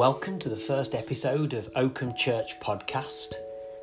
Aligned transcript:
welcome 0.00 0.38
to 0.38 0.48
the 0.48 0.56
first 0.56 0.94
episode 0.94 1.52
of 1.52 1.68
Oakham 1.76 2.14
Church 2.14 2.58
podcast. 2.58 3.34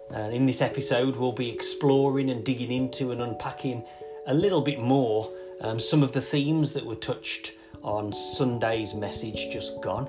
And 0.10 0.34
in 0.34 0.47
this 0.47 0.63
episode, 0.63 1.16
we'll 1.16 1.32
be 1.32 1.52
exploring 1.52 2.32
and 2.32 2.44
digging 2.44 2.72
into 2.72 3.12
and 3.12 3.22
unpacking 3.22 3.86
a 4.26 4.33
little 4.33 4.62
bit 4.62 4.79
more 4.79 5.32
um, 5.62 5.79
some 5.79 6.01
of 6.01 6.14
the 6.14 6.19
themes 6.19 6.74
that 6.74 6.83
were 6.83 6.96
touched 6.96 7.54
on 7.83 8.12
Sunday's 8.12 8.96
message 8.96 9.51
just 9.51 9.79
gone. 9.83 10.08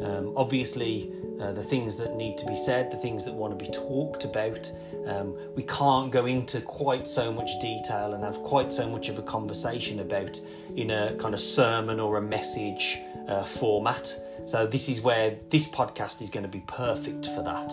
Um, 0.00 0.32
obviously, 0.36 1.12
uh, 1.40 1.50
the 1.50 1.64
things 1.64 1.96
that 1.96 2.14
need 2.14 2.38
to 2.38 2.46
be 2.46 2.54
said, 2.54 2.92
the 2.92 2.96
things 2.96 3.24
that 3.24 3.34
want 3.34 3.58
to 3.58 3.64
be 3.64 3.72
talked 3.72 4.24
about. 4.24 4.70
Um, 5.06 5.36
we 5.56 5.64
can't 5.64 6.12
go 6.12 6.26
into 6.26 6.60
quite 6.60 7.08
so 7.08 7.32
much 7.32 7.50
detail 7.60 8.12
and 8.12 8.22
have 8.22 8.38
quite 8.44 8.70
so 8.70 8.88
much 8.88 9.08
of 9.08 9.18
a 9.18 9.22
conversation 9.22 9.98
about 9.98 10.40
in 10.76 10.92
a 10.92 11.16
kind 11.16 11.34
of 11.34 11.40
sermon 11.40 11.98
or 11.98 12.16
a 12.16 12.22
message 12.22 13.00
uh, 13.26 13.42
format. 13.42 14.20
So, 14.48 14.66
this 14.66 14.88
is 14.88 15.02
where 15.02 15.36
this 15.50 15.68
podcast 15.68 16.22
is 16.22 16.30
going 16.30 16.44
to 16.44 16.48
be 16.48 16.64
perfect 16.66 17.26
for 17.26 17.42
that. 17.42 17.70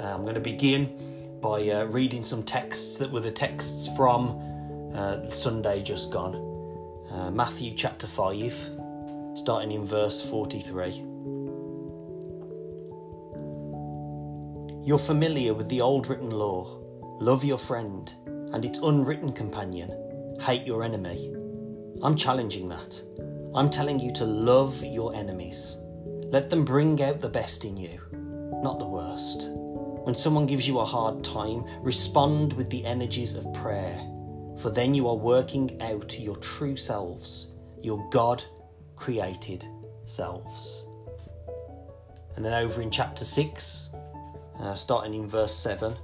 Uh, 0.00 0.14
I'm 0.14 0.22
going 0.22 0.32
to 0.32 0.40
begin 0.40 1.38
by 1.42 1.68
uh, 1.68 1.84
reading 1.84 2.22
some 2.22 2.42
texts 2.42 2.96
that 2.96 3.12
were 3.12 3.20
the 3.20 3.30
texts 3.30 3.86
from 3.94 4.40
uh, 4.94 5.28
Sunday 5.28 5.82
just 5.82 6.10
gone. 6.10 6.36
Uh, 7.10 7.30
Matthew 7.30 7.74
chapter 7.76 8.06
5, 8.06 8.78
starting 9.34 9.72
in 9.72 9.86
verse 9.86 10.22
43. 10.22 11.04
You're 14.86 14.98
familiar 14.98 15.52
with 15.52 15.68
the 15.68 15.82
old 15.82 16.08
written 16.08 16.30
law 16.30 16.80
love 17.20 17.44
your 17.44 17.58
friend, 17.58 18.10
and 18.54 18.64
its 18.64 18.78
unwritten 18.78 19.34
companion 19.34 19.90
hate 20.40 20.66
your 20.66 20.82
enemy. 20.82 21.34
I'm 22.02 22.16
challenging 22.16 22.70
that. 22.70 23.02
I'm 23.54 23.68
telling 23.68 24.00
you 24.00 24.14
to 24.14 24.24
love 24.24 24.82
your 24.82 25.14
enemies. 25.14 25.76
Let 26.30 26.50
them 26.50 26.64
bring 26.64 27.02
out 27.02 27.20
the 27.20 27.28
best 27.28 27.64
in 27.64 27.76
you, 27.76 28.00
not 28.62 28.78
the 28.78 28.86
worst. 28.86 29.48
When 29.50 30.14
someone 30.14 30.46
gives 30.46 30.66
you 30.66 30.78
a 30.80 30.84
hard 30.84 31.22
time, 31.24 31.64
respond 31.80 32.52
with 32.52 32.68
the 32.70 32.84
energies 32.84 33.34
of 33.34 33.52
prayer, 33.54 33.96
for 34.60 34.70
then 34.70 34.94
you 34.94 35.08
are 35.08 35.16
working 35.16 35.80
out 35.82 36.18
your 36.18 36.36
true 36.36 36.76
selves, 36.76 37.54
your 37.82 38.08
God 38.10 38.42
created 38.96 39.64
selves. 40.04 40.84
And 42.34 42.44
then 42.44 42.52
over 42.52 42.82
in 42.82 42.90
chapter 42.90 43.24
6, 43.24 43.90
uh, 44.60 44.74
starting 44.74 45.14
in 45.14 45.28
verse 45.28 45.54
7, 45.54 45.96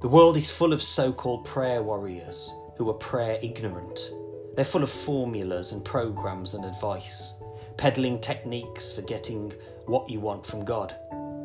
the 0.00 0.08
world 0.08 0.36
is 0.36 0.50
full 0.50 0.72
of 0.72 0.82
so 0.82 1.12
called 1.12 1.44
prayer 1.44 1.82
warriors 1.82 2.52
who 2.76 2.88
are 2.90 2.94
prayer 2.94 3.38
ignorant. 3.42 4.10
They're 4.54 4.64
full 4.64 4.82
of 4.82 4.90
formulas 4.90 5.72
and 5.72 5.84
programs 5.84 6.54
and 6.54 6.64
advice, 6.64 7.34
peddling 7.76 8.20
techniques 8.20 8.90
for 8.92 9.02
getting 9.02 9.52
what 9.86 10.08
you 10.08 10.20
want 10.20 10.46
from 10.46 10.64
God. 10.64 10.96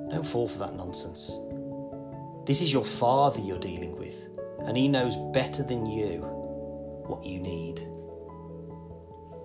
Don't 0.09 0.25
fall 0.25 0.47
for 0.47 0.59
that 0.59 0.75
nonsense. 0.75 1.39
This 2.45 2.61
is 2.61 2.73
your 2.73 2.85
Father 2.85 3.39
you're 3.39 3.59
dealing 3.59 3.97
with, 3.97 4.27
and 4.65 4.75
He 4.75 4.87
knows 4.87 5.15
better 5.33 5.63
than 5.63 5.85
you 5.85 6.19
what 7.07 7.23
you 7.23 7.39
need. 7.39 7.79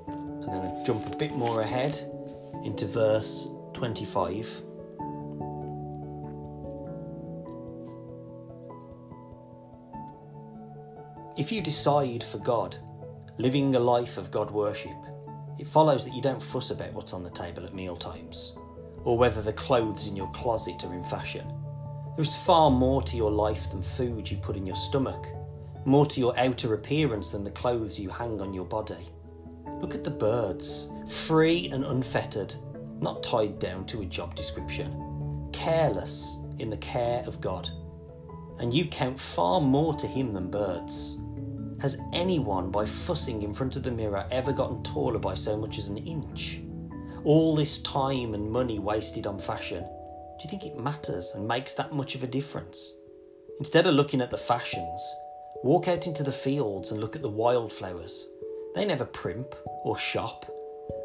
And 0.07 0.53
then 0.53 0.61
I 0.61 0.85
jump 0.85 1.07
a 1.13 1.17
bit 1.17 1.35
more 1.35 1.61
ahead 1.61 1.99
into 2.65 2.87
verse 2.87 3.49
25. 3.75 4.63
If 11.37 11.53
you 11.53 11.61
decide 11.61 12.25
for 12.25 12.39
God, 12.39 12.77
living 13.37 13.77
a 13.77 13.81
life 13.81 14.17
of 14.17 14.31
God 14.31 14.51
worship, 14.51 14.97
it 15.59 15.67
follows 15.67 16.05
that 16.05 16.15
you 16.15 16.23
don't 16.23 16.43
fuss 16.43 16.71
about 16.71 16.93
what's 16.93 17.13
on 17.13 17.23
the 17.23 17.31
table 17.31 17.65
at 17.65 17.75
meal 17.75 17.97
times, 17.97 18.57
or 19.05 19.17
whether 19.17 19.43
the 19.43 19.53
clothes 19.53 20.09
in 20.09 20.17
your 20.17 20.31
closet 20.33 20.85
are 20.85 20.95
in 20.95 21.05
fashion. 21.05 21.47
There 22.17 22.23
is 22.23 22.37
far 22.37 22.71
more 22.71 23.03
to 23.03 23.17
your 23.17 23.31
life 23.31 23.71
than 23.71 23.83
food 23.83 24.31
you 24.31 24.37
put 24.39 24.57
in 24.57 24.67
your 24.67 24.77
stomach, 24.77 25.27
more 25.85 26.07
to 26.07 26.21
your 26.21 26.39
outer 26.39 26.75
appearance 26.75 27.31
than 27.31 27.45
the 27.45 27.51
clothes 27.51 27.99
you 27.99 28.09
hang 28.09 28.41
on 28.41 28.55
your 28.55 28.65
body. 28.65 29.09
Look 29.81 29.95
at 29.95 30.05
the 30.05 30.11
birds, 30.11 30.89
free 31.09 31.69
and 31.73 31.85
unfettered, 31.85 32.55
not 33.01 33.23
tied 33.23 33.59
down 33.59 33.87
to 33.87 34.01
a 34.01 34.07
job 34.07 34.35
description, 34.35 35.51
careless 35.53 36.39
in 36.59 36.71
the 36.71 36.79
care 36.79 37.23
of 37.27 37.41
God. 37.41 37.69
And 38.59 38.73
you 38.73 38.87
count 38.87 39.21
far 39.21 39.61
more 39.61 39.95
to 39.95 40.07
Him 40.07 40.33
than 40.33 40.51
birds. 40.51 41.19
Has 41.81 41.99
anyone, 42.15 42.71
by 42.71 42.87
fussing 42.87 43.43
in 43.43 43.53
front 43.53 43.77
of 43.77 43.83
the 43.83 43.91
mirror, 43.91 44.27
ever 44.31 44.53
gotten 44.53 44.83
taller 44.83 45.19
by 45.19 45.35
so 45.35 45.59
much 45.59 45.79
as 45.79 45.89
an 45.89 45.99
inch? 45.99 46.61
All 47.25 47.55
this 47.55 47.83
time 47.83 48.33
and 48.33 48.51
money 48.51 48.79
wasted 48.79 49.27
on 49.27 49.39
fashion, 49.39 49.83
do 49.83 50.45
you 50.45 50.51
think 50.51 50.65
it 50.65 50.79
matters 50.79 51.33
and 51.35 51.47
makes 51.47 51.75
that 51.75 51.93
much 51.93 52.15
of 52.15 52.23
a 52.23 52.27
difference? 52.27 52.99
Instead 53.59 53.87
of 53.87 53.95
looking 53.95 54.23
at 54.23 54.31
the 54.31 54.39
fashions, 54.39 55.15
walk 55.65 55.87
out 55.87 56.07
into 56.07 56.23
the 56.23 56.33
fields 56.33 56.93
and 56.93 57.01
look 57.01 57.15
at 57.15 57.23
the 57.23 57.29
wildflowers. 57.29 58.27
They 58.75 58.87
never 58.87 59.05
primp 59.05 59.55
or 59.85 59.99
shop. 59.99 60.47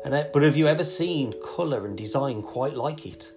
Uh, 0.06 0.24
but 0.32 0.44
have 0.44 0.56
you 0.56 0.68
ever 0.68 0.84
seen 0.84 1.34
colour 1.44 1.86
and 1.86 1.98
design 1.98 2.42
quite 2.42 2.76
like 2.76 3.06
it? 3.06 3.32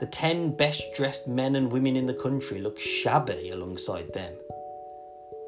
The 0.00 0.06
10 0.06 0.56
best 0.56 0.92
dressed 0.94 1.28
men 1.28 1.54
and 1.54 1.70
women 1.70 1.94
in 1.94 2.06
the 2.06 2.14
country 2.14 2.58
look 2.58 2.80
shabby 2.80 3.50
alongside 3.50 4.12
them. 4.12 4.32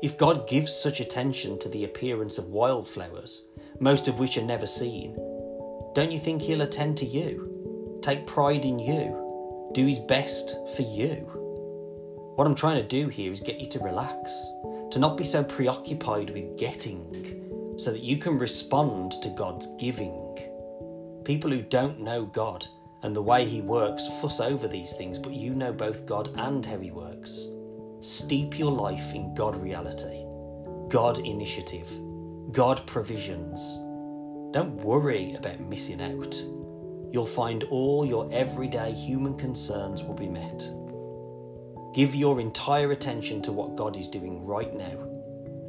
If 0.03 0.19
God 0.19 0.47
gives 0.47 0.75
such 0.75 1.01
attention 1.01 1.59
to 1.59 1.71
the 1.71 1.85
appearance 1.85 2.37
of 2.37 2.51
wildflowers, 2.51 3.49
most 3.81 4.09
of 4.09 4.19
which 4.19 4.37
are 4.37 4.43
never 4.43 4.67
seen, 4.67 5.17
don't 5.95 6.13
you 6.13 6.19
think 6.19 6.43
He'll 6.43 6.61
attend 6.61 6.99
to 6.99 7.07
you? 7.07 7.99
Take 8.03 8.27
pride 8.27 8.67
in 8.67 8.79
you? 8.79 9.71
Do 9.73 9.87
His 9.87 9.99
best 9.99 10.55
for 10.77 10.83
you? 10.83 11.33
What 12.37 12.47
I'm 12.47 12.55
trying 12.55 12.77
to 12.77 12.87
do 12.87 13.09
here 13.09 13.33
is 13.33 13.41
get 13.41 13.59
you 13.59 13.67
to 13.71 13.79
relax, 13.79 14.31
to 14.91 14.99
not 14.99 15.17
be 15.17 15.25
so 15.25 15.43
preoccupied 15.43 16.29
with 16.29 16.59
getting, 16.59 17.75
so 17.79 17.91
that 17.91 18.03
you 18.03 18.19
can 18.19 18.39
respond 18.39 19.13
to 19.23 19.31
God's 19.31 19.67
giving. 19.79 20.37
People 21.25 21.51
who 21.51 21.63
don't 21.63 22.01
know 22.01 22.27
God 22.27 22.67
and 23.03 23.17
the 23.17 23.23
way 23.23 23.47
He 23.47 23.63
works 23.63 24.07
fuss 24.21 24.41
over 24.41 24.69
these 24.69 24.93
things, 24.93 25.19
but 25.19 25.33
you 25.33 25.55
know 25.55 25.73
both 25.73 26.05
God 26.05 26.37
and 26.37 26.67
how 26.67 26.79
He 26.79 26.91
works. 26.91 27.49
Steep 28.01 28.59
your 28.59 28.71
life 28.71 29.15
in 29.15 29.35
God 29.35 29.57
reality, 29.57 30.25
God 30.89 31.19
initiative, 31.19 31.89
God 32.53 32.87
provisions. 32.87 33.79
Don't 34.53 34.77
worry 34.85 35.35
about 35.35 35.61
missing 35.61 36.03
out. 36.03 36.35
You'll 37.13 37.25
find 37.25 37.65
all 37.65 38.05
your 38.05 38.29
everyday 38.33 38.93
human 38.93 39.37
concerns 39.39 40.03
will 40.03 40.15
be 40.15 40.29
met. 40.29 40.71
Give 41.95 42.15
your 42.15 42.39
entire 42.39 42.93
attention 42.93 43.41
to 43.43 43.53
what 43.53 43.77
God 43.77 43.97
is 43.97 44.09
doing 44.09 44.45
right 44.45 44.75
now. 44.75 45.09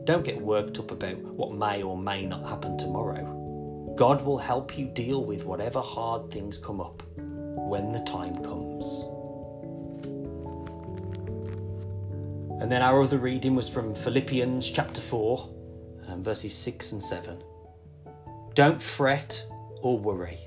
Don't 0.04 0.26
get 0.26 0.42
worked 0.42 0.80
up 0.80 0.92
about 0.92 1.18
what 1.18 1.56
may 1.56 1.82
or 1.82 1.98
may 1.98 2.26
not 2.26 2.48
happen 2.48 2.78
tomorrow. 2.78 3.94
God 3.96 4.24
will 4.26 4.38
help 4.38 4.78
you 4.78 4.88
deal 4.88 5.24
with 5.24 5.46
whatever 5.46 5.80
hard 5.80 6.30
things 6.30 6.58
come 6.58 6.82
up 6.82 7.02
when 7.16 7.94
the 7.94 8.02
time 8.02 8.36
comes. 8.44 9.08
And 12.60 12.72
then 12.72 12.82
our 12.82 13.04
other 13.04 13.20
reading 13.20 13.56
was 13.56 13.70
from 13.70 13.94
Philippians 13.94 14.68
chapter 14.72 15.00
4, 15.00 15.50
um, 16.08 16.24
verses 16.24 16.56
6 16.56 16.94
and 16.94 17.02
7. 17.02 17.44
Don't 18.56 18.82
fret 18.82 19.46
or 19.84 20.00
worry. 20.00 20.40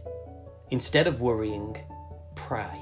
Instead 0.71 1.06
of 1.06 1.21
worrying, 1.21 1.76
pray. 2.34 2.81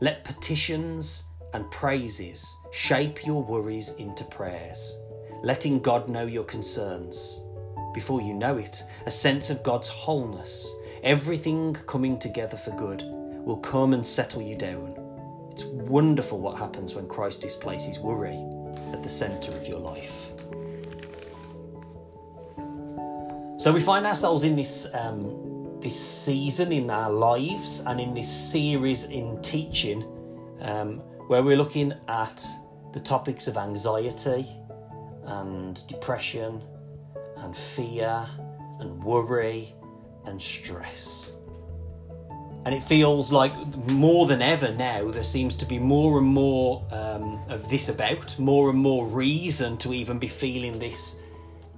Let 0.00 0.24
petitions 0.24 1.24
and 1.54 1.70
praises 1.70 2.54
shape 2.72 3.24
your 3.24 3.42
worries 3.42 3.94
into 3.96 4.24
prayers, 4.24 4.98
letting 5.42 5.80
God 5.80 6.10
know 6.10 6.26
your 6.26 6.44
concerns. 6.44 7.40
Before 7.94 8.20
you 8.20 8.34
know 8.34 8.58
it, 8.58 8.84
a 9.06 9.10
sense 9.10 9.48
of 9.48 9.62
God's 9.62 9.88
wholeness, 9.88 10.74
everything 11.02 11.72
coming 11.86 12.18
together 12.18 12.58
for 12.58 12.72
good, 12.72 13.02
will 13.02 13.58
come 13.58 13.94
and 13.94 14.04
settle 14.04 14.42
you 14.42 14.56
down 14.56 15.01
it's 15.52 15.64
wonderful 15.64 16.40
what 16.40 16.56
happens 16.56 16.94
when 16.94 17.06
Christ 17.06 17.42
displaces 17.42 17.98
worry 17.98 18.42
at 18.94 19.02
the 19.02 19.08
centre 19.10 19.52
of 19.52 19.68
your 19.68 19.78
life. 19.78 20.30
So 23.58 23.70
we 23.70 23.80
find 23.80 24.06
ourselves 24.06 24.44
in 24.44 24.56
this 24.56 24.92
um, 24.94 25.78
this 25.80 25.98
season 26.00 26.72
in 26.72 26.88
our 26.90 27.10
lives 27.10 27.80
and 27.80 28.00
in 28.00 28.14
this 28.14 28.28
series 28.28 29.04
in 29.04 29.42
teaching, 29.42 30.02
um, 30.62 30.98
where 31.28 31.42
we're 31.42 31.56
looking 31.56 31.92
at 32.08 32.42
the 32.94 33.00
topics 33.00 33.46
of 33.46 33.58
anxiety 33.58 34.46
and 35.24 35.86
depression 35.86 36.62
and 37.36 37.54
fear 37.54 38.26
and 38.80 39.04
worry 39.04 39.74
and 40.24 40.40
stress. 40.40 41.34
And 42.64 42.74
it 42.74 42.82
feels 42.82 43.32
like 43.32 43.54
more 43.88 44.26
than 44.26 44.40
ever 44.40 44.72
now, 44.72 45.10
there 45.10 45.24
seems 45.24 45.54
to 45.54 45.66
be 45.66 45.78
more 45.78 46.18
and 46.18 46.26
more 46.26 46.84
um, 46.92 47.40
of 47.48 47.68
this 47.68 47.88
about, 47.88 48.38
more 48.38 48.70
and 48.70 48.78
more 48.78 49.06
reason 49.06 49.76
to 49.78 49.92
even 49.92 50.18
be 50.18 50.28
feeling 50.28 50.78
this 50.78 51.16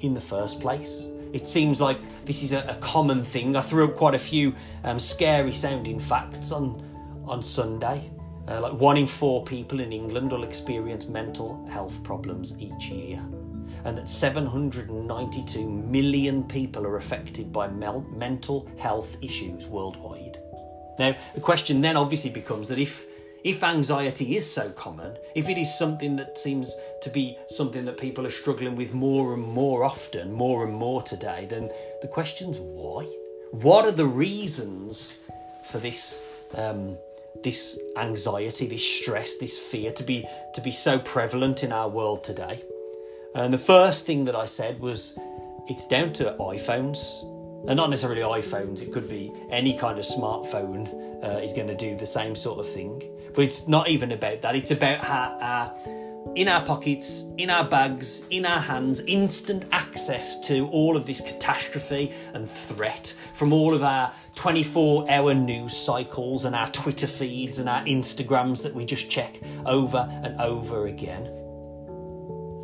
in 0.01 0.13
the 0.13 0.21
first 0.21 0.61
place. 0.61 1.11
It 1.33 1.47
seems 1.47 1.81
like 1.81 1.99
this 2.27 2.43
is 2.43 2.53
a, 2.53 2.61
a 2.69 2.75
common 2.77 3.25
thing. 3.25 3.57
I 3.57 3.61
threw 3.61 3.85
up 3.85 3.97
quite 3.97 4.15
a 4.15 4.19
few 4.19 4.55
um, 4.85 5.01
scary 5.01 5.53
sounding 5.53 5.99
facts 5.99 6.53
on 6.53 6.83
on 7.27 7.43
Sunday. 7.43 8.11
Uh, 8.47 8.61
like 8.61 8.75
one 8.75 8.97
in 8.99 9.07
four 9.07 9.43
people 9.45 9.81
in 9.81 9.93
England 9.93 10.31
will 10.31 10.45
experience 10.45 11.09
mental 11.09 11.67
health 11.71 12.03
problems 12.03 12.55
each 12.61 12.91
year, 12.91 13.19
and 13.85 13.97
that 13.97 14.09
792 14.09 15.71
million 15.71 16.45
people 16.45 16.87
are 16.87 16.99
affected 16.99 17.53
by 17.53 17.69
mel- 17.69 18.07
mental 18.11 18.71
health 18.79 19.17
issues 19.23 19.67
worldwide. 19.67 20.24
Now, 20.99 21.17
the 21.35 21.41
question 21.41 21.81
then 21.81 21.97
obviously 21.97 22.31
becomes 22.31 22.69
that 22.69 22.79
if 22.79 23.07
if 23.45 23.63
anxiety 23.63 24.37
is 24.37 24.51
so 24.51 24.71
common, 24.71 25.19
if 25.35 25.51
it 25.51 25.59
is 25.59 25.79
something 25.79 26.17
that 26.17 26.39
seems 26.39 26.75
to 27.03 27.11
be 27.11 27.37
something 27.47 27.85
that 27.85 27.99
people 27.99 28.27
are 28.27 28.31
struggling 28.31 28.75
with 28.75 28.95
more 28.95 29.35
and 29.35 29.43
more 29.43 29.85
often, 29.85 30.33
more 30.33 30.65
and 30.65 30.73
more 30.73 31.03
today, 31.03 31.47
then 31.51 31.71
the 32.01 32.09
question's 32.09 32.59
why? 32.59 33.05
What 33.51 33.85
are 33.85 33.93
the 33.93 34.07
reasons 34.07 35.19
for 35.65 35.79
this 35.79 36.25
um, 36.55 36.97
this 37.43 37.79
anxiety, 37.99 38.67
this 38.67 38.87
stress, 38.87 39.37
this 39.37 39.59
fear 39.59 39.91
to 39.93 40.03
be 40.03 40.27
to 40.55 40.61
be 40.63 40.73
so 40.73 40.99
prevalent 40.99 41.63
in 41.63 41.71
our 41.73 41.89
world 41.89 42.25
today? 42.25 42.63
And 43.35 43.53
the 43.53 43.59
first 43.59 44.07
thing 44.07 44.25
that 44.25 44.37
I 44.37 44.47
said 44.47 44.81
was 44.81 45.19
it's 45.69 45.87
down 45.87 46.13
to 46.15 46.37
iPhones, 46.41 47.23
and 47.67 47.77
not 47.77 47.91
necessarily 47.91 48.23
iPhones. 48.23 48.83
It 48.83 48.93
could 48.93 49.09
be 49.09 49.33
any 49.51 49.77
kind 49.77 49.99
of 49.99 50.05
smartphone 50.05 51.25
uh, 51.25 51.39
is 51.39 51.53
going 51.53 51.69
to 51.69 51.77
do 51.77 51.97
the 51.97 52.07
same 52.07 52.37
sort 52.37 52.59
of 52.59 52.69
thing. 52.69 53.03
But 53.35 53.45
it's 53.45 53.67
not 53.67 53.89
even 53.89 54.13
about 54.13 54.43
that. 54.43 54.55
It's 54.55 54.71
about 54.71 55.01
how 55.01 55.37
our, 55.41 55.75
in 56.35 56.49
our 56.49 56.65
pockets, 56.65 57.25
in 57.39 57.51
our 57.51 57.65
bags, 57.65 58.27
in 58.31 58.45
our 58.45 58.61
hands, 58.61 59.01
instant 59.07 59.65
access 59.73 60.39
to 60.49 60.69
all 60.69 60.97
of 60.97 61.07
this 61.07 61.21
catastrophe 61.21 62.13
and 62.35 62.49
threat 62.49 63.15
from 63.33 63.53
all 63.53 63.75
of 63.75 63.83
our 63.83 64.13
24 64.35 65.11
hour 65.11 65.35
news 65.35 65.77
cycles 65.77 66.45
and 66.45 66.55
our 66.55 66.69
Twitter 66.71 67.07
feeds 67.07 67.59
and 67.59 67.69
our 67.69 67.83
Instagrams 67.85 68.63
that 68.63 68.75
we 68.75 68.85
just 68.85 69.09
check 69.09 69.41
over 69.67 70.09
and 70.23 70.39
over 70.41 70.87
again. 70.87 71.44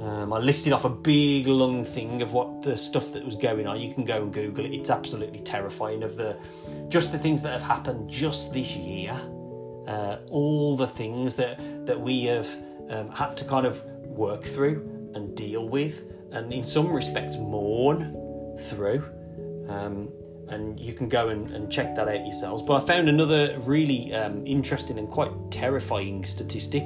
Um, 0.00 0.32
I 0.32 0.38
listed 0.38 0.72
off 0.72 0.86
a 0.86 0.90
big 0.90 1.46
long 1.46 1.84
thing 1.84 2.22
of 2.22 2.32
what 2.32 2.62
the 2.62 2.78
stuff 2.78 3.12
that 3.12 3.22
was 3.22 3.36
going 3.36 3.66
on. 3.66 3.78
You 3.78 3.92
can 3.92 4.04
go 4.04 4.22
and 4.22 4.32
Google 4.32 4.64
it. 4.64 4.72
It's 4.72 4.88
absolutely 4.88 5.40
terrifying 5.40 6.02
of 6.02 6.16
the 6.16 6.38
just 6.88 7.12
the 7.12 7.18
things 7.18 7.42
that 7.42 7.52
have 7.52 7.62
happened 7.62 8.08
just 8.08 8.54
this 8.54 8.74
year. 8.74 9.12
Uh, 9.86 10.18
all 10.30 10.74
the 10.76 10.86
things 10.86 11.36
that 11.36 11.86
that 11.86 12.00
we 12.00 12.24
have 12.24 12.48
um, 12.88 13.10
had 13.10 13.36
to 13.36 13.44
kind 13.44 13.66
of 13.66 13.82
work 14.06 14.42
through 14.42 15.10
and 15.14 15.36
deal 15.36 15.68
with, 15.68 16.04
and 16.32 16.50
in 16.50 16.64
some 16.64 16.90
respects 16.90 17.36
mourn 17.36 18.56
through. 18.58 19.04
Um, 19.68 20.10
and 20.48 20.80
you 20.80 20.92
can 20.94 21.08
go 21.08 21.28
and, 21.28 21.48
and, 21.52 21.70
check 21.70 21.94
that 21.94 22.08
out 22.08 22.26
yourselves. 22.26 22.60
But 22.60 22.82
I 22.82 22.86
found 22.86 23.08
another 23.08 23.56
really 23.60 24.12
um, 24.12 24.44
interesting 24.44 24.98
and 24.98 25.08
quite 25.08 25.30
terrifying 25.52 26.24
statistic 26.24 26.82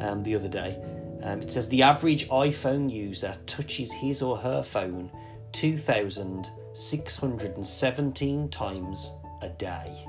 um, 0.00 0.22
the 0.22 0.36
other 0.36 0.46
day. 0.46 0.80
Um, 1.22 1.42
it 1.42 1.52
says 1.52 1.68
the 1.68 1.82
average 1.82 2.26
iPhone 2.28 2.90
user 2.90 3.36
touches 3.46 3.92
his 3.92 4.22
or 4.22 4.38
her 4.38 4.62
phone 4.62 5.10
2,617 5.52 8.48
times 8.48 9.12
a 9.42 9.50
day. 9.50 10.06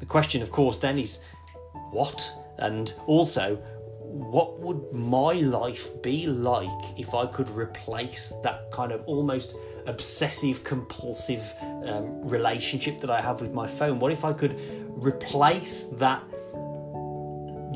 The 0.00 0.06
question, 0.06 0.42
of 0.42 0.52
course, 0.52 0.78
then 0.78 0.98
is 0.98 1.20
what? 1.90 2.30
And 2.58 2.92
also, 3.06 3.56
what 4.08 4.58
would 4.60 4.92
my 4.92 5.34
life 5.34 5.90
be 6.02 6.26
like 6.26 6.98
if 6.98 7.14
I 7.14 7.26
could 7.26 7.50
replace 7.50 8.32
that 8.42 8.70
kind 8.72 8.92
of 8.92 9.04
almost 9.06 9.54
obsessive 9.86 10.64
compulsive 10.64 11.54
um, 11.84 12.28
relationship 12.28 13.00
that 13.00 13.10
I 13.10 13.20
have 13.20 13.40
with 13.40 13.52
my 13.52 13.66
phone? 13.66 13.98
What 13.98 14.12
if 14.12 14.24
I 14.24 14.32
could 14.32 14.60
replace 14.96 15.84
that 15.84 16.22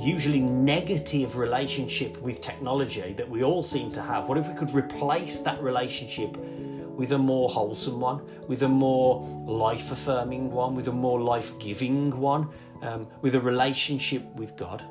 usually 0.02 0.40
negative 0.40 1.37
relationship 1.37 2.20
with 2.20 2.40
technology 2.40 3.12
that 3.12 3.28
we 3.28 3.44
all 3.44 3.62
seem 3.62 3.93
to 3.93 4.02
have, 4.02 4.28
what 4.28 4.37
if 4.37 4.49
we 4.49 4.54
could 4.54 4.75
replace 4.75 5.38
that 5.38 5.62
relationship 5.62 6.37
with 6.37 7.12
a 7.12 7.19
more 7.19 7.49
wholesome 7.49 8.00
one, 8.00 8.20
with 8.49 8.62
a 8.64 8.69
more 8.69 9.25
life 9.46 9.93
affirming 9.93 10.50
one, 10.50 10.75
with 10.75 10.88
a 10.88 10.93
more 10.93 11.20
life 11.20 11.56
giving 11.58 12.10
one, 12.19 12.49
um, 12.82 13.06
with 13.20 13.37
a 13.37 13.40
relationship 13.40 14.25
with 14.34 14.56
God? 14.56 14.84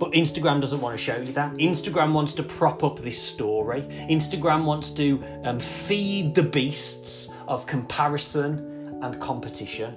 But 0.00 0.12
Instagram 0.12 0.62
doesn't 0.62 0.80
want 0.80 0.96
to 0.96 1.02
show 1.02 1.18
you 1.18 1.30
that. 1.34 1.52
Instagram 1.56 2.14
wants 2.14 2.32
to 2.32 2.42
prop 2.42 2.82
up 2.82 2.98
this 3.00 3.20
story. 3.22 3.82
Instagram 4.08 4.64
wants 4.64 4.90
to 4.92 5.22
um, 5.44 5.60
feed 5.60 6.34
the 6.34 6.42
beasts 6.42 7.30
of 7.46 7.66
comparison 7.66 8.98
and 9.02 9.20
competition. 9.20 9.94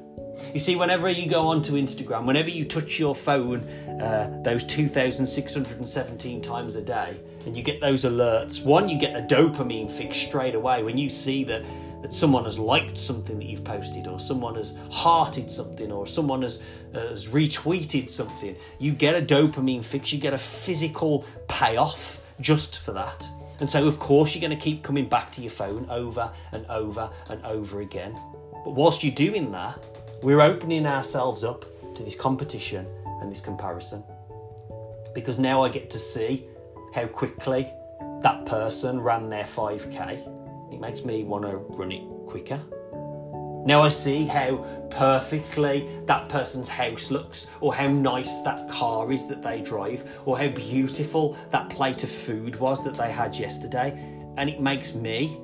You 0.53 0.59
see, 0.59 0.75
whenever 0.75 1.09
you 1.09 1.29
go 1.29 1.47
onto 1.47 1.73
Instagram, 1.73 2.25
whenever 2.25 2.49
you 2.49 2.65
touch 2.65 2.99
your 2.99 3.15
phone 3.15 3.63
uh, 4.01 4.41
those 4.43 4.65
2,617 4.65 6.41
times 6.41 6.75
a 6.75 6.81
day, 6.81 7.17
and 7.45 7.55
you 7.55 7.63
get 7.63 7.79
those 7.79 8.03
alerts, 8.03 8.63
one, 8.65 8.89
you 8.89 8.99
get 8.99 9.15
a 9.15 9.21
dopamine 9.21 9.89
fix 9.89 10.17
straight 10.17 10.55
away 10.55 10.83
when 10.83 10.97
you 10.97 11.09
see 11.09 11.45
that 11.45 11.63
that 12.03 12.13
someone 12.13 12.43
has 12.43 12.59
liked 12.59 12.97
something 12.97 13.39
that 13.39 13.45
you've 13.45 13.63
posted, 13.63 14.07
or 14.07 14.19
someone 14.19 14.55
has 14.55 14.75
hearted 14.91 15.49
something, 15.49 15.91
or 15.91 16.05
someone 16.05 16.41
has, 16.41 16.61
uh, 16.93 16.99
has 16.99 17.29
retweeted 17.29 18.09
something, 18.09 18.55
you 18.77 18.91
get 18.91 19.15
a 19.15 19.25
dopamine 19.25 19.83
fix, 19.83 20.11
you 20.11 20.19
get 20.19 20.33
a 20.33 20.37
physical 20.37 21.25
payoff 21.47 22.21
just 22.41 22.79
for 22.79 22.91
that. 22.91 23.27
And 23.61 23.69
so, 23.69 23.87
of 23.87 23.99
course, 23.99 24.35
you're 24.35 24.41
going 24.41 24.57
to 24.57 24.61
keep 24.61 24.83
coming 24.83 25.07
back 25.07 25.31
to 25.31 25.41
your 25.41 25.51
phone 25.51 25.87
over 25.89 26.29
and 26.51 26.65
over 26.67 27.09
and 27.29 27.43
over 27.45 27.79
again. 27.79 28.13
But 28.65 28.71
whilst 28.71 29.01
you're 29.01 29.15
doing 29.15 29.51
that, 29.53 29.81
we're 30.21 30.41
opening 30.41 30.85
ourselves 30.85 31.45
up 31.45 31.65
to 31.95 32.03
this 32.03 32.15
competition 32.15 32.85
and 33.21 33.31
this 33.31 33.39
comparison. 33.39 34.03
Because 35.15 35.39
now 35.39 35.63
I 35.63 35.69
get 35.69 35.89
to 35.91 35.99
see 35.99 36.45
how 36.93 37.07
quickly 37.07 37.71
that 38.21 38.45
person 38.45 38.99
ran 38.99 39.29
their 39.29 39.45
5k 39.45 40.32
it 40.73 40.81
makes 40.81 41.05
me 41.05 41.23
want 41.23 41.45
to 41.45 41.57
run 41.57 41.91
it 41.91 42.03
quicker. 42.27 42.59
Now 43.65 43.81
I 43.81 43.89
see 43.89 44.25
how 44.25 44.57
perfectly 44.89 45.87
that 46.05 46.27
person's 46.27 46.67
house 46.67 47.11
looks, 47.11 47.47
or 47.61 47.73
how 47.73 47.87
nice 47.87 48.41
that 48.41 48.67
car 48.67 49.09
is 49.11 49.25
that 49.27 49.41
they 49.41 49.61
drive, 49.61 50.19
or 50.25 50.37
how 50.37 50.49
beautiful 50.49 51.37
that 51.49 51.69
plate 51.69 52.03
of 52.03 52.09
food 52.09 52.57
was 52.57 52.83
that 52.83 52.95
they 52.95 53.09
had 53.11 53.37
yesterday, 53.37 53.91
and 54.37 54.49
it 54.49 54.59
makes 54.59 54.93
me 54.95 55.37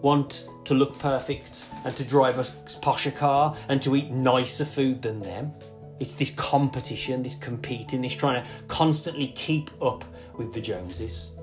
want 0.00 0.48
to 0.64 0.74
look 0.74 0.98
perfect 0.98 1.64
and 1.84 1.96
to 1.96 2.04
drive 2.04 2.40
a 2.40 2.44
posher 2.80 3.14
car 3.14 3.56
and 3.68 3.80
to 3.82 3.94
eat 3.94 4.10
nicer 4.10 4.64
food 4.64 5.00
than 5.00 5.20
them. 5.20 5.52
It's 6.00 6.14
this 6.14 6.32
competition, 6.32 7.22
this 7.22 7.36
competing, 7.36 8.02
this 8.02 8.16
trying 8.16 8.42
to 8.42 8.50
constantly 8.66 9.28
keep 9.28 9.70
up 9.80 10.04
with 10.36 10.52
the 10.52 10.60
Joneses. 10.60 11.36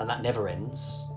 And 0.00 0.08
that 0.08 0.22
never 0.22 0.48
ends 0.48 1.07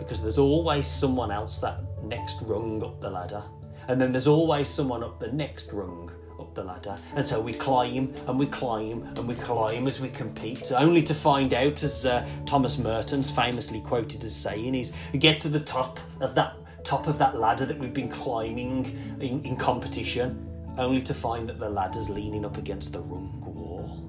because 0.00 0.22
there's 0.22 0.38
always 0.38 0.86
someone 0.86 1.30
else 1.30 1.58
that 1.60 1.84
next 2.02 2.40
rung 2.42 2.82
up 2.82 3.00
the 3.00 3.10
ladder. 3.10 3.44
And 3.86 4.00
then 4.00 4.12
there's 4.12 4.26
always 4.26 4.68
someone 4.68 5.04
up 5.04 5.20
the 5.20 5.30
next 5.30 5.72
rung 5.72 6.10
up 6.38 6.54
the 6.54 6.64
ladder. 6.64 6.98
And 7.14 7.26
so 7.26 7.40
we 7.40 7.52
climb 7.52 8.14
and 8.26 8.38
we 8.38 8.46
climb 8.46 9.02
and 9.02 9.28
we 9.28 9.34
climb 9.34 9.86
as 9.86 10.00
we 10.00 10.08
compete, 10.08 10.72
only 10.72 11.02
to 11.02 11.14
find 11.14 11.52
out, 11.54 11.82
as 11.82 12.06
uh, 12.06 12.26
Thomas 12.46 12.78
Merton's 12.78 13.30
famously 13.30 13.80
quoted 13.82 14.24
as 14.24 14.34
saying, 14.34 14.74
is 14.74 14.92
get 15.18 15.38
to 15.40 15.48
the 15.48 15.60
top 15.60 16.00
of 16.20 16.34
that 16.34 16.56
top 16.82 17.06
of 17.06 17.18
that 17.18 17.36
ladder 17.36 17.66
that 17.66 17.78
we've 17.78 17.92
been 17.92 18.08
climbing 18.08 18.86
in, 19.20 19.44
in 19.44 19.54
competition, 19.54 20.48
only 20.78 21.02
to 21.02 21.12
find 21.12 21.46
that 21.46 21.58
the 21.60 21.68
ladder's 21.68 22.08
leaning 22.08 22.44
up 22.44 22.56
against 22.56 22.94
the 22.94 23.00
wrong 23.00 23.42
wall. 23.54 24.06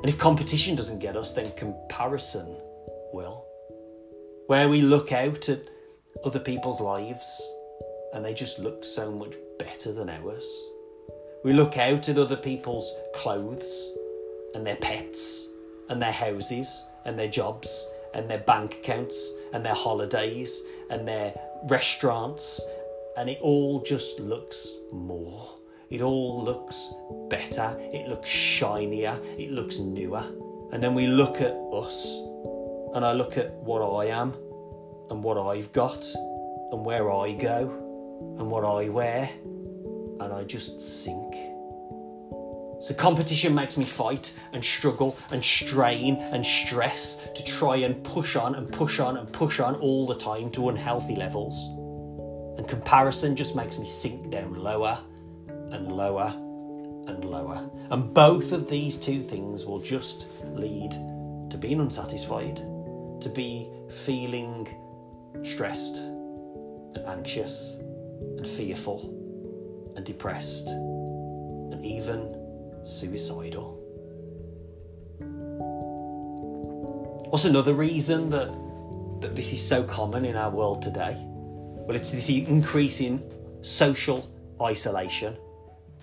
And 0.00 0.08
if 0.08 0.16
competition 0.16 0.76
doesn't 0.76 1.00
get 1.00 1.16
us, 1.16 1.32
then 1.32 1.50
comparison 1.56 2.46
will. 3.12 3.47
Where 4.48 4.70
we 4.70 4.80
look 4.80 5.12
out 5.12 5.50
at 5.50 5.68
other 6.24 6.40
people's 6.40 6.80
lives 6.80 7.52
and 8.14 8.24
they 8.24 8.32
just 8.32 8.58
look 8.58 8.82
so 8.82 9.12
much 9.12 9.34
better 9.58 9.92
than 9.92 10.08
ours. 10.08 10.48
We 11.44 11.52
look 11.52 11.76
out 11.76 12.08
at 12.08 12.16
other 12.16 12.38
people's 12.38 12.90
clothes 13.14 13.92
and 14.54 14.66
their 14.66 14.76
pets 14.76 15.50
and 15.90 16.00
their 16.00 16.12
houses 16.12 16.82
and 17.04 17.18
their 17.18 17.28
jobs 17.28 17.92
and 18.14 18.26
their 18.26 18.38
bank 18.38 18.76
accounts 18.76 19.34
and 19.52 19.62
their 19.62 19.74
holidays 19.74 20.62
and 20.88 21.06
their 21.06 21.34
restaurants, 21.64 22.58
and 23.18 23.28
it 23.28 23.40
all 23.42 23.82
just 23.82 24.18
looks 24.18 24.76
more. 24.94 25.58
It 25.90 26.00
all 26.00 26.42
looks 26.42 26.94
better, 27.28 27.76
it 27.92 28.08
looks 28.08 28.30
shinier, 28.30 29.20
it 29.36 29.50
looks 29.50 29.76
newer. 29.76 30.24
And 30.72 30.82
then 30.82 30.94
we 30.94 31.06
look 31.06 31.42
at 31.42 31.52
us, 31.52 32.22
and 32.94 33.04
I 33.04 33.12
look 33.12 33.36
at 33.36 33.52
what 33.54 33.80
I 33.80 34.06
am 34.06 34.34
and 35.10 35.22
what 35.22 35.38
I've 35.38 35.72
got 35.72 36.04
and 36.72 36.84
where 36.84 37.10
I 37.10 37.32
go 37.32 37.70
and 38.38 38.50
what 38.50 38.64
I 38.64 38.88
wear, 38.88 39.28
and 40.20 40.32
I 40.32 40.44
just 40.44 40.80
sink. 40.80 41.34
So, 42.80 42.94
competition 42.94 43.54
makes 43.54 43.76
me 43.76 43.84
fight 43.84 44.32
and 44.52 44.64
struggle 44.64 45.16
and 45.30 45.44
strain 45.44 46.16
and 46.16 46.46
stress 46.46 47.28
to 47.34 47.44
try 47.44 47.76
and 47.76 48.02
push 48.04 48.36
on 48.36 48.54
and 48.54 48.72
push 48.72 49.00
on 49.00 49.16
and 49.16 49.32
push 49.32 49.58
on 49.58 49.74
all 49.76 50.06
the 50.06 50.14
time 50.14 50.50
to 50.52 50.68
unhealthy 50.68 51.16
levels. 51.16 51.56
And 52.58 52.68
comparison 52.68 53.34
just 53.34 53.56
makes 53.56 53.78
me 53.78 53.86
sink 53.86 54.30
down 54.30 54.54
lower 54.54 54.98
and 55.48 55.90
lower 55.90 56.32
and 57.08 57.24
lower. 57.24 57.68
And 57.90 58.14
both 58.14 58.52
of 58.52 58.68
these 58.68 58.96
two 58.96 59.22
things 59.22 59.64
will 59.64 59.80
just 59.80 60.26
lead 60.44 60.92
to 61.50 61.58
being 61.58 61.80
unsatisfied, 61.80 62.60
to 63.20 63.28
be 63.28 63.68
feeling 63.90 64.68
stressed 65.42 65.96
and 65.96 66.98
anxious 67.06 67.76
and 68.36 68.46
fearful 68.46 69.14
and 69.96 70.04
depressed 70.04 70.68
and 70.68 71.84
even 71.84 72.34
suicidal. 72.84 73.74
What's 77.30 77.44
another 77.44 77.74
reason 77.74 78.30
that, 78.30 78.48
that 79.20 79.36
this 79.36 79.52
is 79.52 79.66
so 79.66 79.82
common 79.82 80.24
in 80.24 80.34
our 80.34 80.50
world 80.50 80.82
today? 80.82 81.14
Well, 81.18 81.96
it's 81.96 82.10
this 82.10 82.28
increasing 82.30 83.22
social 83.60 84.28
isolation. 84.62 85.36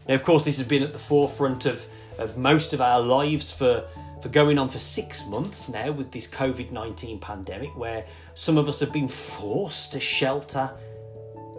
Now, 0.08 0.16
of 0.16 0.24
course, 0.24 0.44
this 0.44 0.58
has 0.58 0.68
been 0.68 0.84
at 0.84 0.94
the 0.94 1.00
forefront 1.00 1.66
of, 1.66 1.86
of 2.20 2.38
most 2.38 2.74
of 2.74 2.82
our 2.82 3.02
lives 3.02 3.52
for, 3.52 3.88
for 4.22 4.30
going 4.30 4.58
on 4.58 4.70
for 4.70 4.80
six 4.80 5.26
months 5.28 5.70
now 5.70 5.92
with 5.92 6.12
this 6.12 6.28
COVID 6.28 6.72
19 6.72 7.20
pandemic, 7.20 7.76
where 7.76 8.06
some 8.34 8.58
of 8.58 8.68
us 8.68 8.80
have 8.80 8.92
been 8.92 9.08
forced 9.08 9.92
to 9.94 10.00
shelter 10.00 10.72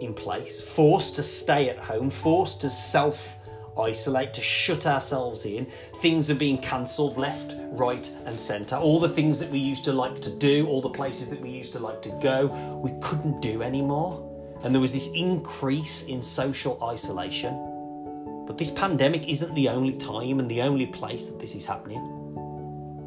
in 0.01 0.15
place, 0.15 0.61
forced 0.61 1.17
to 1.17 1.23
stay 1.23 1.69
at 1.69 1.79
home, 1.79 2.11
forced 2.11 2.61
to 2.63 2.71
self 2.71 3.37
isolate, 3.79 4.33
to 4.35 4.43
shut 4.43 4.87
ourselves 4.87 5.45
in. 5.45 5.67
Things 5.97 6.31
are 6.31 6.35
being 6.35 6.59
cancelled 6.59 7.17
left, 7.17 7.55
right, 7.73 8.11
and 8.25 8.39
centre. 8.39 8.77
All 8.77 8.99
the 8.99 9.09
things 9.09 9.39
that 9.39 9.51
we 9.51 9.59
used 9.59 9.85
to 9.85 9.93
like 9.93 10.21
to 10.23 10.31
do, 10.31 10.67
all 10.67 10.81
the 10.81 10.91
places 10.91 11.31
that 11.31 11.41
we 11.41 11.51
used 11.51 11.73
to 11.73 11.79
like 11.79 12.01
to 12.03 12.11
go, 12.23 12.47
we 12.83 12.93
couldn't 13.01 13.41
do 13.41 13.63
anymore. 13.63 14.23
And 14.63 14.75
there 14.75 14.81
was 14.81 14.93
this 14.93 15.09
increase 15.15 16.05
in 16.05 16.23
social 16.23 16.83
isolation. 16.83 17.55
But 18.47 18.59
this 18.59 18.71
pandemic 18.71 19.29
isn't 19.29 19.55
the 19.55 19.69
only 19.69 19.97
time 19.97 20.41
and 20.41 20.51
the 20.51 20.63
only 20.63 20.87
place 20.87 21.27
that 21.27 21.39
this 21.39 21.55
is 21.55 21.65
happening. 21.65 22.16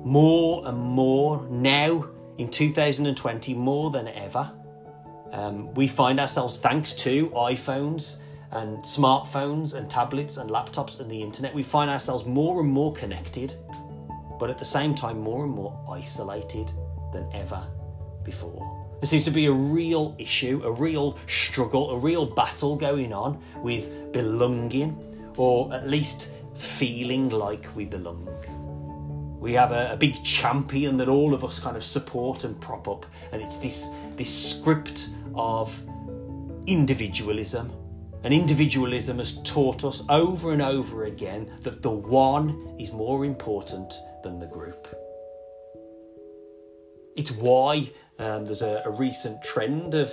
More 0.03 0.67
and 0.67 0.77
more 0.77 1.45
now 1.49 2.07
in 2.37 2.49
2020, 2.49 3.53
more 3.53 3.91
than 3.91 4.07
ever, 4.07 4.51
um, 5.31 5.73
we 5.73 5.87
find 5.87 6.19
ourselves, 6.19 6.57
thanks 6.57 6.93
to 6.95 7.29
iPhones 7.29 8.17
and 8.51 8.79
smartphones 8.79 9.75
and 9.75 9.89
tablets 9.89 10.37
and 10.37 10.49
laptops 10.49 10.99
and 10.99 11.09
the 11.09 11.21
internet, 11.21 11.53
we 11.53 11.63
find 11.63 11.89
ourselves 11.89 12.25
more 12.25 12.61
and 12.61 12.69
more 12.69 12.93
connected, 12.93 13.53
but 14.39 14.49
at 14.49 14.57
the 14.57 14.65
same 14.65 14.95
time, 14.95 15.19
more 15.19 15.43
and 15.43 15.53
more 15.53 15.79
isolated 15.91 16.71
than 17.13 17.27
ever 17.33 17.61
before. 18.23 18.79
There 19.01 19.07
seems 19.07 19.23
to 19.25 19.31
be 19.31 19.45
a 19.45 19.51
real 19.51 20.15
issue, 20.17 20.61
a 20.63 20.71
real 20.71 21.17
struggle, 21.27 21.91
a 21.91 21.97
real 21.97 22.25
battle 22.25 22.75
going 22.75 23.13
on 23.13 23.41
with 23.57 24.11
belonging, 24.11 24.97
or 25.37 25.73
at 25.73 25.87
least 25.87 26.31
feeling 26.55 27.29
like 27.29 27.67
we 27.75 27.85
belong. 27.85 28.27
We 29.39 29.53
have 29.53 29.71
a, 29.71 29.93
a, 29.93 29.97
big 29.97 30.21
champion 30.23 30.97
that 30.97 31.07
all 31.07 31.33
of 31.33 31.45
us 31.45 31.59
kind 31.59 31.77
of 31.77 31.83
support 31.83 32.43
and 32.43 32.59
prop 32.59 32.87
up, 32.87 33.05
and 33.31 33.41
it's 33.41 33.57
this 33.57 33.89
this 34.15 34.29
script 34.29 35.09
of 35.33 35.81
individualism. 36.67 37.71
And 38.23 38.33
individualism 38.33 39.17
has 39.19 39.41
taught 39.43 39.85
us 39.85 40.03
over 40.09 40.51
and 40.51 40.61
over 40.61 41.05
again 41.05 41.49
that 41.61 41.81
the 41.81 41.89
one 41.89 42.75
is 42.77 42.91
more 42.91 43.23
important 43.23 43.93
than 44.23 44.39
the 44.39 44.47
group. 44.47 44.87
It's 47.15 47.31
why 47.31 47.89
um, 48.19 48.45
there's 48.45 48.61
a, 48.61 48.81
a, 48.85 48.89
recent 48.89 49.41
trend 49.41 49.93
of, 49.93 50.11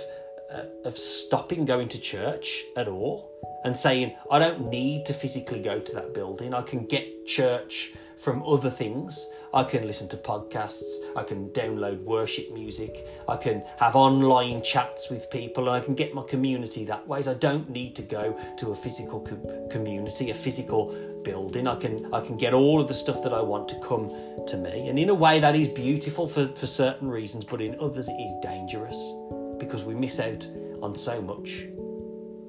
uh, 0.51 0.63
of 0.85 0.97
stopping 0.97 1.65
going 1.65 1.89
to 1.89 1.99
church 1.99 2.63
at 2.77 2.87
all 2.87 3.29
and 3.65 3.75
saying, 3.75 4.15
I 4.31 4.39
don't 4.39 4.69
need 4.69 5.05
to 5.07 5.13
physically 5.13 5.61
go 5.61 5.79
to 5.79 5.95
that 5.95 6.13
building, 6.13 6.53
I 6.53 6.61
can 6.61 6.85
get 6.85 7.25
church 7.25 7.93
from 8.19 8.43
other 8.43 8.69
things. 8.69 9.29
I 9.53 9.63
can 9.63 9.87
listen 9.87 10.07
to 10.09 10.17
podcasts, 10.17 10.97
I 11.15 11.23
can 11.23 11.49
download 11.49 12.03
worship 12.03 12.51
music, 12.51 13.07
I 13.27 13.37
can 13.37 13.63
have 13.79 13.95
online 13.95 14.61
chats 14.61 15.09
with 15.09 15.29
people, 15.29 15.67
and 15.67 15.75
I 15.75 15.79
can 15.79 15.95
get 15.95 16.13
my 16.13 16.23
community 16.23 16.83
that 16.85 17.07
way. 17.07 17.21
So 17.21 17.31
I 17.31 17.35
don't 17.35 17.69
need 17.69 17.95
to 17.95 18.01
go 18.01 18.37
to 18.57 18.71
a 18.71 18.75
physical 18.75 19.21
co- 19.21 19.67
community, 19.71 20.31
a 20.31 20.33
physical 20.33 20.93
building. 21.23 21.67
I 21.67 21.75
can 21.75 22.13
I 22.13 22.21
can 22.21 22.37
get 22.37 22.53
all 22.53 22.81
of 22.81 22.87
the 22.87 22.93
stuff 22.93 23.23
that 23.23 23.33
I 23.33 23.41
want 23.41 23.69
to 23.69 23.79
come 23.79 24.09
to 24.47 24.57
me. 24.57 24.89
And 24.89 24.99
in 24.99 25.09
a 25.09 25.15
way 25.15 25.39
that 25.39 25.55
is 25.55 25.69
beautiful 25.69 26.27
for, 26.27 26.47
for 26.49 26.67
certain 26.67 27.09
reasons, 27.09 27.45
but 27.45 27.61
in 27.61 27.75
others 27.79 28.09
it 28.09 28.19
is 28.19 28.33
dangerous 28.41 29.13
because 29.59 29.83
we 29.83 29.95
miss 29.95 30.19
out 30.19 30.45
on 30.81 30.95
so 30.95 31.21
much 31.21 31.67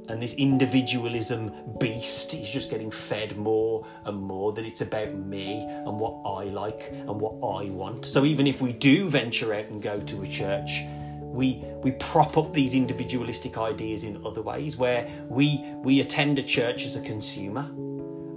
and 0.08 0.22
this 0.22 0.34
individualism 0.34 1.52
beast 1.78 2.34
is 2.34 2.50
just 2.50 2.70
getting 2.70 2.90
fed 2.90 3.36
more 3.36 3.86
and 4.04 4.16
more 4.20 4.52
that 4.52 4.64
it's 4.64 4.80
about 4.80 5.14
me 5.14 5.62
and 5.62 5.98
what 6.00 6.22
I 6.24 6.44
like 6.44 6.90
and 6.92 7.20
what 7.20 7.34
I 7.34 7.70
want. 7.70 8.06
So 8.06 8.24
even 8.24 8.46
if 8.46 8.60
we 8.60 8.72
do 8.72 9.08
venture 9.08 9.52
out 9.52 9.66
and 9.66 9.82
go 9.82 10.00
to 10.00 10.22
a 10.22 10.26
church, 10.26 10.82
we 11.20 11.62
we 11.82 11.92
prop 11.92 12.38
up 12.38 12.52
these 12.54 12.74
individualistic 12.74 13.58
ideas 13.58 14.04
in 14.04 14.24
other 14.24 14.42
ways 14.42 14.76
where 14.76 15.08
we 15.28 15.62
we 15.82 16.00
attend 16.00 16.38
a 16.38 16.42
church 16.42 16.84
as 16.84 16.96
a 16.96 17.02
consumer 17.02 17.68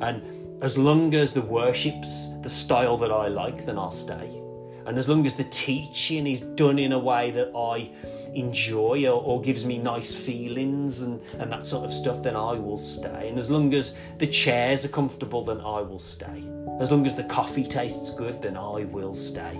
and 0.01 0.21
as 0.61 0.77
long 0.77 1.15
as 1.15 1.31
the 1.31 1.41
worship's 1.41 2.29
the 2.41 2.49
style 2.49 2.97
that 2.97 3.11
I 3.11 3.27
like 3.29 3.65
then 3.65 3.77
I'll 3.77 3.91
stay 3.91 4.40
and 4.85 4.97
as 4.97 5.07
long 5.07 5.25
as 5.25 5.35
the 5.35 5.43
teaching 5.45 6.27
is 6.27 6.41
done 6.41 6.79
in 6.79 6.91
a 6.91 6.99
way 6.99 7.31
that 7.31 7.51
I 7.55 7.91
enjoy 8.33 9.05
or, 9.05 9.21
or, 9.21 9.41
gives 9.41 9.65
me 9.65 9.77
nice 9.77 10.15
feelings 10.15 11.01
and, 11.01 11.21
and 11.39 11.51
that 11.51 11.65
sort 11.65 11.83
of 11.83 11.93
stuff, 11.93 12.23
then 12.23 12.35
I 12.35 12.53
will 12.53 12.77
stay. 12.77 13.27
And 13.27 13.37
as 13.37 13.51
long 13.51 13.73
as 13.73 13.95
the 14.19 14.27
chairs 14.27 14.85
are 14.85 14.89
comfortable, 14.89 15.43
then 15.43 15.59
I 15.59 15.81
will 15.81 15.99
stay. 15.99 16.43
As 16.79 16.91
long 16.91 17.05
as 17.05 17.15
the 17.15 17.25
coffee 17.25 17.65
tastes 17.65 18.09
good, 18.09 18.41
then 18.41 18.55
I 18.55 18.85
will 18.85 19.13
stay. 19.13 19.53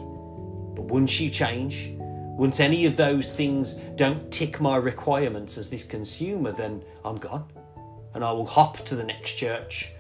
But 0.75 0.85
once 0.85 1.19
you 1.19 1.29
change, 1.29 1.93
once 1.99 2.59
any 2.59 2.85
of 2.85 2.95
those 2.95 3.29
things 3.29 3.73
don't 3.95 4.31
tick 4.31 4.61
my 4.61 4.77
requirements 4.77 5.57
as 5.57 5.69
this 5.69 5.83
consumer, 5.83 6.51
then 6.51 6.81
I'm 7.03 7.17
gone. 7.17 7.45
And 8.13 8.23
I 8.23 8.31
will 8.31 8.45
hop 8.45 8.77
to 8.85 8.95
the 8.95 9.03
next 9.03 9.33
church 9.33 9.91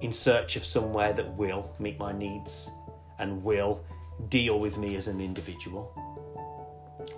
in 0.00 0.12
search 0.12 0.56
of 0.56 0.64
somewhere 0.64 1.12
that 1.12 1.34
will 1.36 1.74
meet 1.78 1.98
my 1.98 2.12
needs 2.12 2.70
and 3.18 3.42
will 3.42 3.84
deal 4.28 4.58
with 4.58 4.76
me 4.78 4.96
as 4.96 5.08
an 5.08 5.20
individual. 5.20 5.92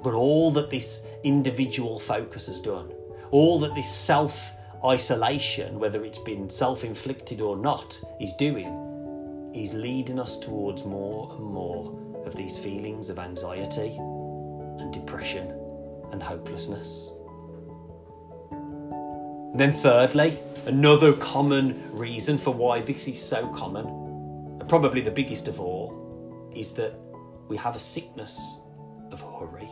But 0.02 0.14
all 0.14 0.50
that 0.52 0.70
this 0.70 1.06
individual 1.24 1.98
focus 1.98 2.46
has 2.46 2.60
done, 2.60 2.92
all 3.30 3.58
that 3.60 3.74
this 3.74 3.92
self 3.92 4.52
isolation, 4.84 5.78
whether 5.78 6.04
it's 6.04 6.18
been 6.18 6.48
self 6.48 6.84
inflicted 6.84 7.40
or 7.40 7.56
not, 7.56 8.00
is 8.20 8.32
doing, 8.34 9.50
is 9.54 9.74
leading 9.74 10.18
us 10.18 10.38
towards 10.38 10.84
more 10.84 11.34
and 11.36 11.44
more 11.44 11.98
of 12.24 12.36
these 12.36 12.58
feelings 12.58 13.10
of 13.10 13.18
anxiety 13.18 13.96
and 14.78 14.92
depression 14.92 15.48
and 16.12 16.22
hopelessness. 16.22 17.12
And 18.50 19.58
then, 19.58 19.72
thirdly, 19.72 20.38
another 20.66 21.12
common 21.14 21.90
reason 21.92 22.38
for 22.38 22.52
why 22.52 22.80
this 22.80 23.08
is 23.08 23.20
so 23.20 23.48
common, 23.48 23.86
and 24.60 24.68
probably 24.68 25.00
the 25.00 25.10
biggest 25.10 25.48
of 25.48 25.60
all, 25.60 26.09
is 26.60 26.72
that 26.72 26.94
we 27.48 27.56
have 27.56 27.74
a 27.74 27.78
sickness 27.78 28.60
of 29.10 29.20
hurry. 29.20 29.68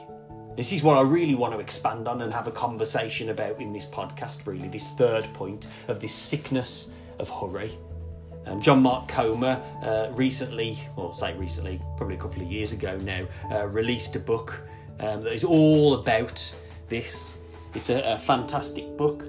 This 0.56 0.72
is 0.72 0.82
what 0.82 0.96
I 0.96 1.02
really 1.02 1.36
want 1.36 1.54
to 1.54 1.60
expand 1.60 2.08
on 2.08 2.22
and 2.22 2.32
have 2.32 2.48
a 2.48 2.50
conversation 2.50 3.28
about 3.28 3.60
in 3.60 3.72
this 3.72 3.86
podcast, 3.86 4.46
really, 4.46 4.68
this 4.68 4.88
third 4.98 5.32
point 5.32 5.68
of 5.86 6.00
this 6.00 6.12
sickness 6.12 6.92
of 7.20 7.28
hurry. 7.28 7.70
Um, 8.46 8.60
John 8.60 8.82
Mark 8.82 9.06
Comer 9.06 9.62
uh, 9.82 10.08
recently, 10.12 10.78
well, 10.96 11.14
say 11.14 11.36
recently, 11.36 11.80
probably 11.96 12.16
a 12.16 12.18
couple 12.18 12.42
of 12.42 12.50
years 12.50 12.72
ago 12.72 12.96
now, 12.98 13.26
uh, 13.52 13.68
released 13.68 14.16
a 14.16 14.18
book 14.18 14.62
um, 15.00 15.22
that 15.22 15.32
is 15.32 15.44
all 15.44 15.94
about 15.94 16.52
this. 16.88 17.36
It's 17.74 17.90
a, 17.90 18.00
a 18.14 18.18
fantastic 18.18 18.96
book, 18.96 19.22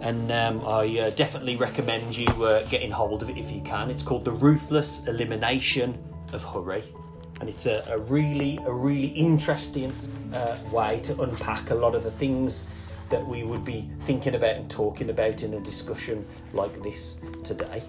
and 0.00 0.30
um, 0.32 0.66
I 0.66 0.98
uh, 0.98 1.10
definitely 1.10 1.56
recommend 1.56 2.16
you 2.16 2.26
uh, 2.44 2.66
getting 2.66 2.90
hold 2.90 3.22
of 3.22 3.30
it 3.30 3.38
if 3.38 3.50
you 3.50 3.62
can. 3.62 3.88
It's 3.88 4.02
called 4.02 4.24
The 4.24 4.32
Ruthless 4.32 5.06
Elimination 5.06 5.96
of 6.32 6.42
Hurry 6.44 6.84
and 7.42 7.48
it's 7.48 7.66
a, 7.66 7.84
a 7.88 7.98
really 7.98 8.58
a 8.66 8.72
really 8.72 9.08
interesting 9.08 9.92
uh, 10.32 10.56
way 10.70 11.00
to 11.00 11.20
unpack 11.22 11.70
a 11.70 11.74
lot 11.74 11.94
of 11.94 12.04
the 12.04 12.10
things 12.10 12.64
that 13.10 13.26
we 13.26 13.42
would 13.42 13.64
be 13.64 13.90
thinking 14.02 14.36
about 14.36 14.54
and 14.54 14.70
talking 14.70 15.10
about 15.10 15.42
in 15.42 15.54
a 15.54 15.60
discussion 15.60 16.24
like 16.52 16.82
this 16.84 17.20
today. 17.42 17.82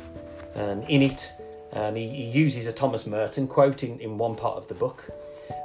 And 0.56 0.84
in 0.90 1.04
it, 1.04 1.32
um, 1.72 1.96
he, 1.96 2.08
he, 2.08 2.24
uses 2.24 2.66
a 2.66 2.74
Thomas 2.74 3.06
Merton 3.06 3.48
quote 3.48 3.84
in, 3.84 4.00
in 4.00 4.18
one 4.18 4.36
part 4.36 4.58
of 4.58 4.68
the 4.68 4.74
book, 4.74 5.08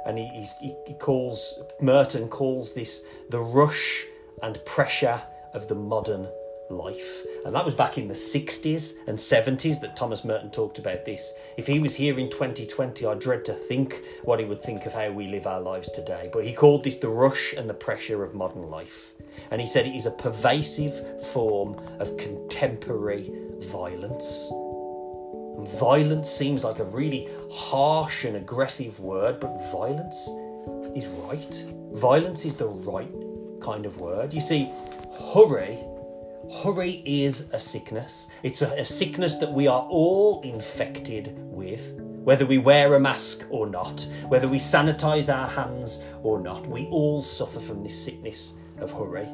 and 0.05 0.17
he, 0.17 0.27
he, 0.61 0.75
he 0.87 0.93
calls 0.93 1.59
Merton 1.81 2.27
calls 2.29 2.73
this 2.73 3.05
the 3.29 3.41
rush 3.41 4.05
and 4.43 4.63
pressure 4.65 5.21
of 5.53 5.67
the 5.67 5.75
modern 5.75 6.27
life. 6.69 7.25
And 7.45 7.55
that 7.55 7.65
was 7.65 7.73
back 7.73 7.97
in 7.97 8.07
the 8.07 8.13
60s 8.13 9.07
and 9.07 9.17
70s 9.17 9.79
that 9.81 9.95
Thomas 9.95 10.23
Merton 10.23 10.51
talked 10.51 10.79
about 10.79 11.05
this. 11.05 11.33
If 11.57 11.67
he 11.67 11.79
was 11.79 11.95
here 11.95 12.19
in 12.19 12.29
2020, 12.29 13.05
I 13.05 13.13
dread 13.15 13.45
to 13.45 13.53
think 13.53 14.01
what 14.23 14.39
he 14.39 14.45
would 14.45 14.61
think 14.61 14.85
of 14.85 14.93
how 14.93 15.11
we 15.11 15.27
live 15.27 15.47
our 15.47 15.61
lives 15.61 15.91
today. 15.91 16.29
But 16.31 16.45
he 16.45 16.53
called 16.53 16.83
this 16.83 16.97
the 16.97 17.09
rush 17.09 17.53
and 17.53 17.69
the 17.69 17.73
pressure 17.73 18.23
of 18.23 18.35
modern 18.35 18.69
life. 18.69 19.13
And 19.51 19.61
he 19.61 19.67
said 19.67 19.85
it 19.85 19.95
is 19.95 20.05
a 20.05 20.11
pervasive 20.11 21.25
form 21.27 21.75
of 21.99 22.17
contemporary 22.17 23.31
violence. 23.59 24.51
And 25.57 25.67
violence 25.79 26.29
seems 26.29 26.63
like 26.63 26.79
a 26.79 26.85
really 26.85 27.27
harsh 27.51 28.25
and 28.25 28.35
aggressive 28.35 28.99
word, 28.99 29.39
but 29.39 29.71
violence 29.71 30.29
is 30.95 31.07
right. 31.07 31.65
Violence 31.93 32.45
is 32.45 32.55
the 32.55 32.67
right 32.67 33.11
kind 33.61 33.85
of 33.85 33.99
word. 33.99 34.33
You 34.33 34.39
see, 34.39 34.71
hurry 35.33 35.77
Hurry 36.51 37.03
is 37.05 37.51
a 37.53 37.59
sickness. 37.59 38.29
It's 38.41 38.63
a, 38.63 38.79
a, 38.79 38.85
sickness 38.85 39.35
that 39.35 39.53
we 39.53 39.67
are 39.67 39.83
all 39.83 40.41
infected 40.41 41.35
with, 41.37 41.93
whether 41.99 42.43
we 42.43 42.57
wear 42.57 42.95
a 42.95 42.99
mask 42.99 43.45
or 43.51 43.67
not, 43.67 44.07
whether 44.29 44.47
we 44.47 44.57
sanitize 44.57 45.33
our 45.33 45.47
hands 45.47 46.03
or 46.23 46.41
not. 46.41 46.65
We 46.65 46.87
all 46.87 47.21
suffer 47.21 47.59
from 47.59 47.83
this 47.83 48.03
sickness 48.03 48.59
of 48.79 48.91
hurry. 48.91 49.27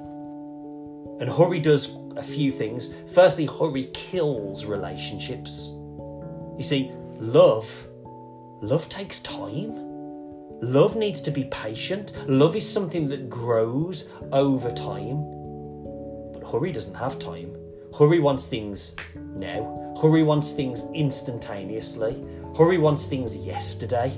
And 1.22 1.30
hurry 1.30 1.62
does 1.62 1.96
a 2.18 2.24
few 2.24 2.52
things. 2.52 2.94
Firstly, 3.14 3.46
hurry 3.46 3.86
kills 3.94 4.66
relationships. 4.66 5.70
You 6.58 6.64
see, 6.64 6.92
love, 7.18 7.88
love 8.62 8.90
takes 8.90 9.22
time. 9.22 9.74
Love 10.62 10.98
needs 10.98 11.22
to 11.22 11.32
be 11.32 11.46
patient. 11.46 12.12
Love 12.28 12.58
is 12.58 12.70
something 12.70 13.08
that 13.08 13.30
grows 13.30 14.12
over 14.34 14.70
time. 14.74 15.35
Hurry 16.52 16.72
doesn't 16.72 16.96
have 16.96 17.20
time. 17.20 17.56
Hurry 17.98 18.20
wants 18.20 18.48
things 18.48 18.96
now. 19.16 19.96
Hurry 20.02 20.24
wants 20.24 20.52
things 20.52 20.84
instantaneously. 20.94 22.24
Hurry 22.58 22.78
wants 22.78 23.06
things 23.06 23.36
yesterday. 23.36 24.14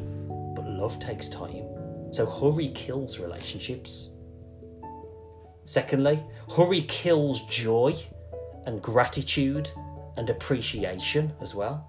But 0.56 0.66
love 0.68 1.00
takes 1.00 1.30
time. 1.30 1.66
So 2.12 2.26
hurry 2.26 2.70
kills 2.70 3.20
relationships. 3.20 4.12
Secondly, 5.66 6.24
hurry 6.56 6.84
kills 6.84 7.46
joy 7.46 7.96
and 8.66 8.82
gratitude 8.82 9.70
and 10.16 10.30
appreciation 10.30 11.34
as 11.42 11.54
well. 11.54 11.88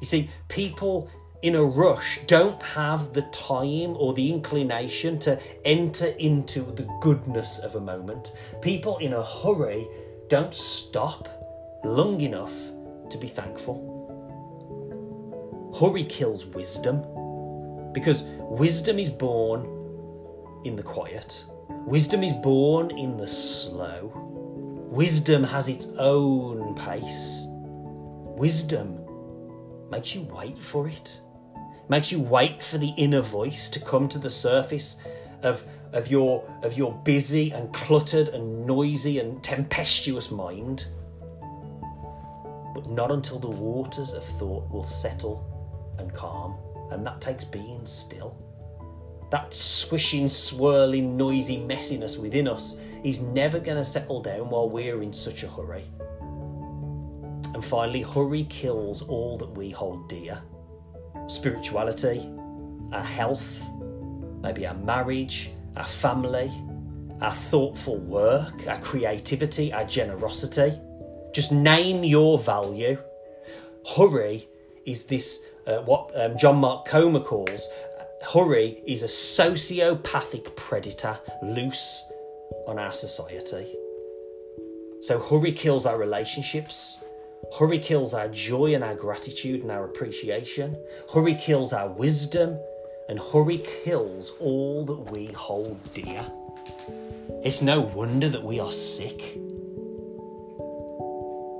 You 0.00 0.06
see, 0.06 0.30
people 0.48 1.10
in 1.44 1.54
a 1.54 1.62
rush 1.62 2.20
don't 2.26 2.62
have 2.62 3.12
the 3.12 3.20
time 3.30 3.94
or 3.98 4.14
the 4.14 4.32
inclination 4.32 5.18
to 5.18 5.38
enter 5.66 6.06
into 6.18 6.62
the 6.62 6.88
goodness 7.02 7.58
of 7.58 7.74
a 7.74 7.80
moment. 7.80 8.32
People 8.62 8.96
in 8.96 9.12
a 9.12 9.22
hurry 9.22 9.86
don't 10.28 10.54
stop 10.54 11.28
long 11.84 12.22
enough 12.22 12.54
to 13.10 13.18
be 13.18 13.28
thankful. 13.28 13.76
Hurry 15.78 16.04
kills 16.04 16.46
wisdom 16.46 17.02
because 17.92 18.22
wisdom 18.40 18.98
is 18.98 19.10
born 19.10 19.66
in 20.64 20.76
the 20.76 20.82
quiet, 20.82 21.44
wisdom 21.68 22.22
is 22.22 22.32
born 22.32 22.90
in 22.92 23.18
the 23.18 23.28
slow. 23.28 24.10
Wisdom 24.90 25.42
has 25.42 25.68
its 25.68 25.92
own 25.98 26.74
pace. 26.74 27.48
Wisdom 27.50 28.98
makes 29.90 30.14
you 30.14 30.22
wait 30.32 30.56
for 30.56 30.88
it 30.88 31.20
makes 31.88 32.10
you 32.10 32.20
wait 32.20 32.62
for 32.62 32.78
the 32.78 32.94
inner 32.96 33.20
voice 33.20 33.68
to 33.70 33.80
come 33.80 34.08
to 34.08 34.18
the 34.18 34.30
surface 34.30 35.00
of, 35.42 35.64
of, 35.92 36.08
your, 36.08 36.48
of 36.62 36.76
your 36.76 36.92
busy 37.04 37.50
and 37.52 37.72
cluttered 37.72 38.28
and 38.28 38.66
noisy 38.66 39.18
and 39.18 39.42
tempestuous 39.42 40.30
mind. 40.30 40.86
But 42.74 42.88
not 42.88 43.10
until 43.12 43.38
the 43.38 43.50
waters 43.50 44.14
of 44.14 44.24
thought 44.24 44.70
will 44.70 44.84
settle 44.84 45.50
and 45.98 46.12
calm, 46.12 46.56
and 46.90 47.06
that 47.06 47.20
takes 47.20 47.44
being 47.44 47.86
still. 47.86 48.36
That 49.30 49.52
swishing, 49.52 50.28
swirling, 50.28 51.16
noisy 51.16 51.58
messiness 51.58 52.18
within 52.18 52.48
us 52.48 52.76
is 53.02 53.20
never 53.20 53.60
going 53.60 53.76
to 53.76 53.84
settle 53.84 54.22
down 54.22 54.48
while 54.48 54.68
we're 54.68 55.02
in 55.02 55.12
such 55.12 55.42
a 55.42 55.48
hurry. 55.48 55.84
And 57.52 57.64
finally, 57.64 58.02
hurry 58.02 58.44
kills 58.44 59.02
all 59.02 59.36
that 59.38 59.50
we 59.50 59.70
hold 59.70 60.08
dear 60.08 60.40
spirituality, 61.28 62.30
our 62.92 63.02
health, 63.02 63.62
maybe 64.42 64.66
our 64.66 64.74
marriage, 64.74 65.50
our 65.76 65.86
family, 65.86 66.50
our 67.20 67.32
thoughtful 67.32 67.98
work, 67.98 68.66
our 68.66 68.78
creativity, 68.78 69.72
our 69.72 69.84
generosity. 69.84 70.78
Just 71.34 71.52
name 71.52 72.04
your 72.04 72.38
value. 72.38 72.98
Hurry 73.96 74.48
is 74.86 75.06
this, 75.06 75.44
uh, 75.66 75.78
what 75.78 76.10
um, 76.14 76.36
John 76.38 76.56
Mark 76.56 76.86
Comer 76.86 77.20
calls, 77.20 77.68
hurry 78.32 78.82
is 78.86 79.02
a 79.02 79.06
sociopathic 79.06 80.54
predator 80.56 81.18
loose 81.42 82.10
on 82.66 82.78
our 82.78 82.92
society. 82.92 83.74
So, 85.00 85.18
hurry 85.18 85.52
kills 85.52 85.84
our 85.84 85.98
relationships, 85.98 87.03
Hurry 87.58 87.78
kills 87.78 88.14
our 88.14 88.28
joy 88.28 88.74
and 88.74 88.82
our 88.82 88.94
gratitude 88.94 89.62
and 89.62 89.70
our 89.70 89.84
appreciation. 89.84 90.76
Hurry 91.12 91.34
kills 91.34 91.72
our 91.72 91.88
wisdom. 91.88 92.58
And 93.08 93.18
hurry 93.18 93.58
kills 93.58 94.32
all 94.40 94.84
that 94.86 95.12
we 95.12 95.26
hold 95.26 95.78
dear. 95.92 96.26
It's 97.44 97.60
no 97.60 97.82
wonder 97.82 98.30
that 98.30 98.42
we 98.42 98.58
are 98.60 98.72
sick. 98.72 99.38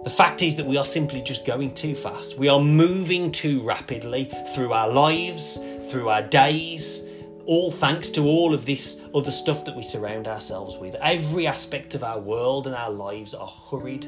The 0.05 0.13
fact 0.15 0.43
is 0.43 0.57
that 0.57 0.67
we 0.67 0.79
are 0.79 0.85
simply 0.85 1.21
just 1.21 1.45
going 1.45 1.75
too 1.75 1.95
fast. 1.95 2.39
We 2.39 2.49
are 2.49 2.61
moving 2.61 3.31
too 3.31 3.63
rapidly 3.63 4.31
through 4.55 4.73
our 4.73 4.89
lives, 4.89 5.59
through 5.91 6.09
our 6.09 6.23
days, 6.23 7.09
all 7.47 7.71
thanks 7.71 8.09
to 8.11 8.25
all 8.25 8.55
of 8.55 8.65
this 8.65 9.03
other 9.15 9.31
stuff 9.31 9.65
that 9.67 9.77
we 9.77 9.85
surround 9.85 10.27
ourselves 10.27 10.79
with. 10.79 10.95
Every 11.03 11.47
aspect 11.47 11.95
of 11.95 12.03
our 12.03 12.19
world 12.19 12.67
and 12.67 12.75
our 12.75 12.91
lives 12.91 13.35
are 13.35 13.47
hurried 13.71 14.07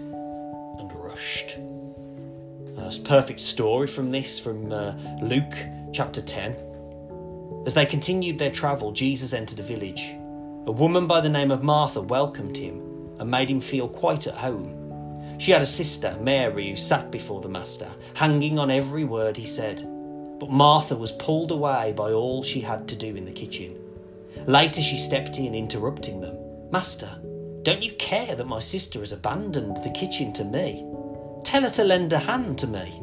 and 1.16 1.24
rushed. 1.24 1.58
A 2.78 3.08
perfect 3.08 3.40
story 3.40 3.86
from 3.86 4.10
this, 4.10 4.38
from 4.38 4.72
uh, 4.72 4.94
Luke 5.22 5.54
chapter 5.92 6.20
10. 6.20 6.54
As 7.66 7.74
they 7.74 7.86
continued 7.86 8.38
their 8.38 8.50
travel, 8.50 8.92
Jesus 8.92 9.32
entered 9.32 9.58
a 9.58 9.62
village. 9.62 10.14
A 10.66 10.72
woman 10.72 11.06
by 11.06 11.20
the 11.20 11.28
name 11.28 11.50
of 11.50 11.62
Martha 11.62 12.00
welcomed 12.00 12.56
him 12.56 12.80
and 13.18 13.30
made 13.30 13.50
him 13.50 13.60
feel 13.60 13.88
quite 13.88 14.26
at 14.26 14.34
home. 14.34 14.82
She 15.38 15.52
had 15.52 15.62
a 15.62 15.66
sister, 15.66 16.16
Mary, 16.20 16.70
who 16.70 16.76
sat 16.76 17.10
before 17.10 17.40
the 17.40 17.48
Master, 17.48 17.88
hanging 18.14 18.58
on 18.58 18.70
every 18.70 19.04
word 19.04 19.36
he 19.36 19.46
said. 19.46 19.86
But 20.38 20.50
Martha 20.50 20.96
was 20.96 21.12
pulled 21.12 21.50
away 21.50 21.92
by 21.96 22.12
all 22.12 22.42
she 22.42 22.60
had 22.60 22.88
to 22.88 22.96
do 22.96 23.16
in 23.16 23.24
the 23.24 23.32
kitchen. 23.32 23.78
Later, 24.46 24.82
she 24.82 24.98
stepped 24.98 25.38
in, 25.38 25.54
interrupting 25.54 26.20
them. 26.20 26.36
Master, 26.70 27.10
don't 27.62 27.82
you 27.82 27.92
care 27.92 28.34
that 28.34 28.46
my 28.46 28.60
sister 28.60 29.00
has 29.00 29.12
abandoned 29.12 29.82
the 29.82 29.90
kitchen 29.90 30.32
to 30.34 30.44
me? 30.44 30.84
Tell 31.46 31.62
her 31.62 31.70
to 31.70 31.84
lend 31.84 32.12
a 32.12 32.18
hand 32.18 32.58
to 32.58 32.66
me. 32.66 33.00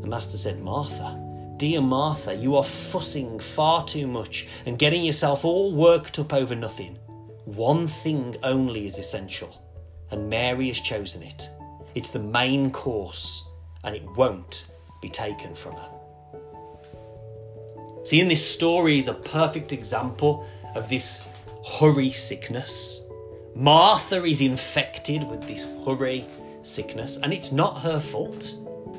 The 0.00 0.06
master 0.06 0.36
said, 0.36 0.62
Martha, 0.62 1.20
dear 1.56 1.80
Martha, 1.80 2.32
you 2.32 2.54
are 2.54 2.62
fussing 2.62 3.40
far 3.40 3.84
too 3.84 4.06
much 4.06 4.46
and 4.64 4.78
getting 4.78 5.02
yourself 5.02 5.44
all 5.44 5.74
worked 5.74 6.20
up 6.20 6.32
over 6.32 6.54
nothing. 6.54 6.96
One 7.46 7.88
thing 7.88 8.36
only 8.44 8.86
is 8.86 8.96
essential, 8.96 9.60
and 10.12 10.30
Mary 10.30 10.68
has 10.68 10.78
chosen 10.78 11.24
it. 11.24 11.50
It's 11.96 12.10
the 12.10 12.20
main 12.20 12.70
course, 12.70 13.44
and 13.82 13.96
it 13.96 14.04
won't 14.16 14.66
be 15.02 15.08
taken 15.08 15.52
from 15.56 15.72
her. 15.72 15.90
See, 18.04 18.20
in 18.20 18.28
this 18.28 18.48
story 18.48 19.00
is 19.00 19.08
a 19.08 19.14
perfect 19.14 19.72
example 19.72 20.46
of 20.76 20.88
this 20.88 21.26
hurry 21.80 22.12
sickness. 22.12 23.02
Martha 23.56 24.22
is 24.22 24.40
infected 24.40 25.24
with 25.24 25.44
this 25.48 25.66
hurry 25.84 26.24
sickness, 26.66 27.18
and 27.22 27.32
it's 27.32 27.52
not 27.52 27.80
her 27.80 28.00
fault. 28.00 28.54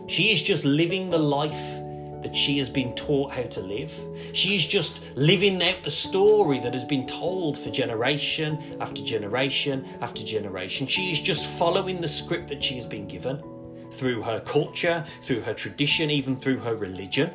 She 0.07 0.31
is 0.31 0.41
just 0.41 0.65
living 0.65 1.09
the 1.09 1.17
life 1.17 1.81
that 2.21 2.35
she 2.35 2.57
has 2.57 2.69
been 2.69 2.93
taught 2.95 3.31
how 3.31 3.43
to 3.43 3.61
live. 3.61 3.93
She 4.33 4.55
is 4.55 4.65
just 4.65 4.99
living 5.15 5.61
out 5.61 5.83
the 5.83 5.91
story 5.91 6.57
that 6.59 6.73
has 6.73 6.83
been 6.83 7.05
told 7.05 7.55
for 7.55 7.69
generation 7.69 8.77
after 8.81 9.03
generation 9.03 9.85
after 10.01 10.23
generation. 10.23 10.87
She 10.87 11.11
is 11.11 11.21
just 11.21 11.45
following 11.45 12.01
the 12.01 12.07
script 12.07 12.47
that 12.47 12.63
she 12.63 12.75
has 12.75 12.85
been 12.87 13.07
given 13.07 13.43
through 13.91 14.23
her 14.23 14.39
culture, 14.39 15.05
through 15.23 15.41
her 15.41 15.53
tradition, 15.53 16.09
even 16.09 16.35
through 16.37 16.57
her 16.57 16.75
religion. 16.75 17.29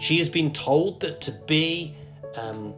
She 0.00 0.18
has 0.18 0.28
been 0.28 0.52
told 0.52 1.00
that 1.00 1.20
to 1.20 1.32
be 1.46 1.94
um, 2.34 2.74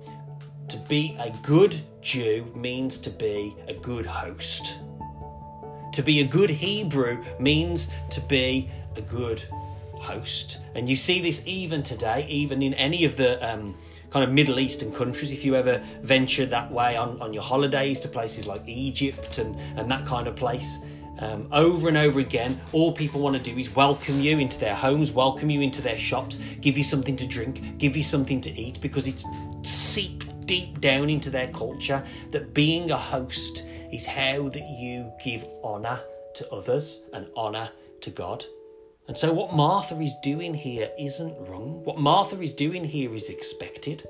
to 0.69 0.77
be 0.89 1.17
a 1.19 1.31
good 1.43 1.75
Jew 2.03 2.53
means 2.55 2.99
to 2.99 3.11
be 3.11 3.57
a 3.67 3.75
good 3.75 4.05
host. 4.05 4.79
To 5.93 6.03
be 6.03 6.21
a 6.21 6.27
good 6.27 6.51
Hebrew 6.51 7.25
means 7.39 7.91
to 8.11 8.21
be 8.21 8.71
a 8.97 9.01
good 9.01 9.43
host. 9.95 10.59
And 10.75 10.89
you 10.89 10.97
see 10.97 11.21
this 11.21 11.43
even 11.47 11.83
today, 11.83 12.27
even 12.29 12.63
in 12.63 12.75
any 12.75 13.05
of 13.05 13.17
the 13.17 13.45
um, 13.47 13.75
kind 14.11 14.25
of 14.25 14.31
Middle 14.31 14.59
Eastern 14.59 14.93
countries. 14.93 15.33
If 15.33 15.45
you 15.45 15.55
ever 15.55 15.83
venture 16.03 16.47
that 16.47 16.71
way 16.71 16.97
on, 16.97 17.21
on 17.21 17.33
your 17.33 17.43
holidays 17.43 18.01
to 18.01 18.09
places 18.09 18.47
like 18.47 18.63
Egypt 18.67 19.39
and, 19.39 19.57
and 19.79 19.91
that 19.91 20.07
kind 20.07 20.27
of 20.27 20.37
place, 20.37 20.79
um, 21.21 21.49
over 21.51 21.89
and 21.89 21.97
over 21.97 22.21
again, 22.21 22.61
all 22.73 22.93
people 22.93 23.21
want 23.21 23.37
to 23.37 23.43
do 23.43 23.59
is 23.59 23.75
welcome 23.75 24.21
you 24.21 24.39
into 24.39 24.59
their 24.59 24.75
homes, 24.75 25.11
welcome 25.11 25.51
you 25.51 25.61
into 25.61 25.83
their 25.83 25.99
shops, 25.99 26.39
give 26.61 26.79
you 26.79 26.85
something 26.85 27.17
to 27.17 27.27
drink, 27.27 27.79
give 27.79 27.97
you 27.97 28.05
something 28.05 28.41
to 28.43 28.51
eat, 28.57 28.81
because 28.81 29.07
it's 29.09 29.27
seeped 29.63 30.47
deep 30.47 30.81
down 30.81 31.11
into 31.11 31.29
their 31.29 31.49
culture 31.49 32.05
that 32.31 32.55
being 32.55 32.91
a 32.91 32.97
host 32.97 33.65
is 33.93 34.07
how 34.07 34.49
that 34.49 34.69
you 34.69 35.13
give 35.23 35.45
honour 35.63 36.01
to 36.35 36.51
others 36.51 37.05
and 37.13 37.27
honour 37.37 37.71
to 38.03 38.11
God. 38.11 38.45
And 39.09 39.17
so, 39.17 39.33
what 39.33 39.55
Martha 39.55 39.99
is 40.01 40.15
doing 40.23 40.55
here 40.55 40.91
isn't 40.99 41.49
wrong. 41.49 41.83
What 41.85 41.99
Martha 41.99 42.41
is 42.41 42.53
doing 42.53 42.85
here 42.85 43.15
is 43.15 43.31
expected. 43.31 44.07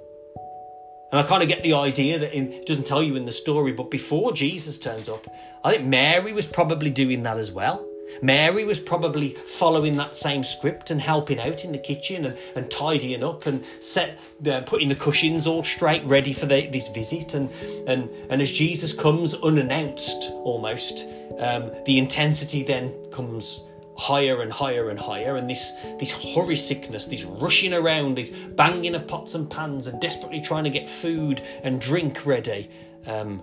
And 1.10 1.20
I 1.20 1.22
kind 1.22 1.42
of 1.42 1.48
get 1.48 1.62
the 1.62 1.72
idea 1.74 2.18
that 2.18 2.36
in, 2.36 2.52
it 2.52 2.66
doesn't 2.66 2.86
tell 2.86 3.02
you 3.02 3.16
in 3.16 3.24
the 3.24 3.32
story, 3.32 3.72
but 3.72 3.90
before 3.90 4.32
Jesus 4.32 4.78
turns 4.78 5.08
up, 5.08 5.26
I 5.64 5.72
think 5.72 5.86
Mary 5.86 6.32
was 6.32 6.46
probably 6.46 6.90
doing 6.90 7.22
that 7.22 7.38
as 7.38 7.50
well. 7.50 7.87
Mary 8.22 8.64
was 8.64 8.78
probably 8.78 9.34
following 9.34 9.96
that 9.96 10.14
same 10.14 10.44
script 10.44 10.90
and 10.90 11.00
helping 11.00 11.40
out 11.40 11.64
in 11.64 11.72
the 11.72 11.78
kitchen 11.78 12.24
and, 12.24 12.38
and 12.54 12.70
tidying 12.70 13.22
up 13.22 13.46
and 13.46 13.64
set 13.80 14.18
uh, 14.46 14.60
putting 14.62 14.88
the 14.88 14.94
cushions 14.94 15.46
all 15.46 15.62
straight, 15.62 16.04
ready 16.04 16.32
for 16.32 16.46
the, 16.46 16.66
this 16.68 16.88
visit. 16.88 17.34
And, 17.34 17.50
and, 17.86 18.08
and 18.30 18.42
as 18.42 18.50
Jesus 18.50 18.94
comes 18.94 19.34
unannounced 19.34 20.30
almost, 20.32 21.04
um, 21.38 21.70
the 21.86 21.98
intensity 21.98 22.62
then 22.62 22.92
comes 23.10 23.64
higher 23.96 24.42
and 24.42 24.52
higher 24.52 24.90
and 24.90 24.98
higher 24.98 25.36
and 25.36 25.50
this 25.50 25.72
this 25.98 26.12
hurry 26.12 26.54
sickness 26.54 27.06
this 27.06 27.24
rushing 27.24 27.74
around 27.74 28.16
this 28.16 28.30
banging 28.30 28.94
of 28.94 29.08
pots 29.08 29.34
and 29.34 29.50
pans 29.50 29.88
and 29.88 30.00
desperately 30.00 30.40
trying 30.40 30.62
to 30.62 30.70
get 30.70 30.88
food 30.88 31.42
and 31.64 31.80
drink 31.80 32.24
ready 32.24 32.70
um, 33.06 33.42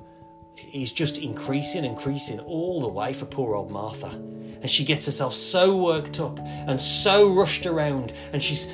is 0.74 0.91
just 0.91 1.18
increasing 1.18 1.86
increasing 1.86 2.39
all 2.41 2.82
the 2.82 2.88
way 2.88 3.13
for 3.13 3.26
poor 3.26 3.56
old 3.56 3.72
martha. 3.72 4.10
And 4.10 4.70
she 4.70 4.84
gets 4.84 5.06
herself 5.06 5.34
so 5.34 5.76
worked 5.76 6.20
up 6.20 6.39
and 6.39 6.82
so 6.82 7.32
rushed 7.32 7.65
around 7.65 8.13
and 8.34 8.41
she's 8.41 8.68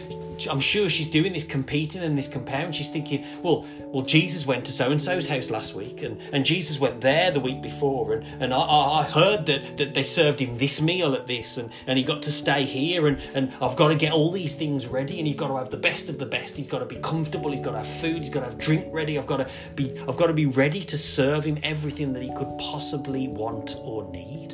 I'm 0.47 0.59
sure 0.59 0.89
she's 0.89 1.09
doing 1.09 1.33
this 1.33 1.43
competing 1.43 2.01
and 2.01 2.17
this 2.17 2.27
comparing. 2.27 2.71
She's 2.71 2.89
thinking, 2.89 3.25
well, 3.41 3.65
well, 3.85 4.03
Jesus 4.03 4.45
went 4.45 4.65
to 4.65 4.71
so 4.71 4.91
and 4.91 5.01
so's 5.01 5.27
house 5.27 5.49
last 5.49 5.75
week, 5.75 6.01
and, 6.01 6.19
and 6.31 6.45
Jesus 6.45 6.79
went 6.79 7.01
there 7.01 7.31
the 7.31 7.39
week 7.39 7.61
before, 7.61 8.13
and, 8.13 8.25
and 8.41 8.53
I, 8.53 8.59
I 8.59 9.03
heard 9.03 9.45
that, 9.47 9.77
that 9.77 9.93
they 9.93 10.03
served 10.03 10.39
him 10.39 10.57
this 10.57 10.81
meal 10.81 11.13
at 11.13 11.27
this, 11.27 11.57
and, 11.57 11.71
and 11.87 11.97
he 11.97 12.03
got 12.03 12.21
to 12.23 12.31
stay 12.31 12.63
here, 12.63 13.07
and, 13.07 13.19
and 13.33 13.51
I've 13.61 13.75
got 13.75 13.89
to 13.89 13.95
get 13.95 14.13
all 14.13 14.31
these 14.31 14.55
things 14.55 14.87
ready, 14.87 15.19
and 15.19 15.27
he's 15.27 15.35
got 15.35 15.49
to 15.49 15.57
have 15.57 15.69
the 15.69 15.77
best 15.77 16.09
of 16.09 16.17
the 16.17 16.25
best. 16.25 16.55
He's 16.55 16.67
got 16.67 16.79
to 16.79 16.85
be 16.85 16.97
comfortable. 16.97 17.51
He's 17.51 17.59
got 17.59 17.71
to 17.71 17.77
have 17.77 17.87
food. 17.87 18.17
He's 18.17 18.29
got 18.29 18.41
to 18.41 18.45
have 18.47 18.57
drink 18.57 18.87
ready. 18.91 19.17
I've 19.17 19.27
got 19.27 19.37
to 19.37 19.49
be 19.75 19.97
I've 20.07 20.17
got 20.17 20.27
to 20.27 20.33
be 20.33 20.45
ready 20.45 20.83
to 20.83 20.97
serve 20.97 21.43
him 21.43 21.57
everything 21.63 22.13
that 22.13 22.23
he 22.23 22.33
could 22.35 22.57
possibly 22.57 23.27
want 23.27 23.75
or 23.79 24.09
need. 24.11 24.53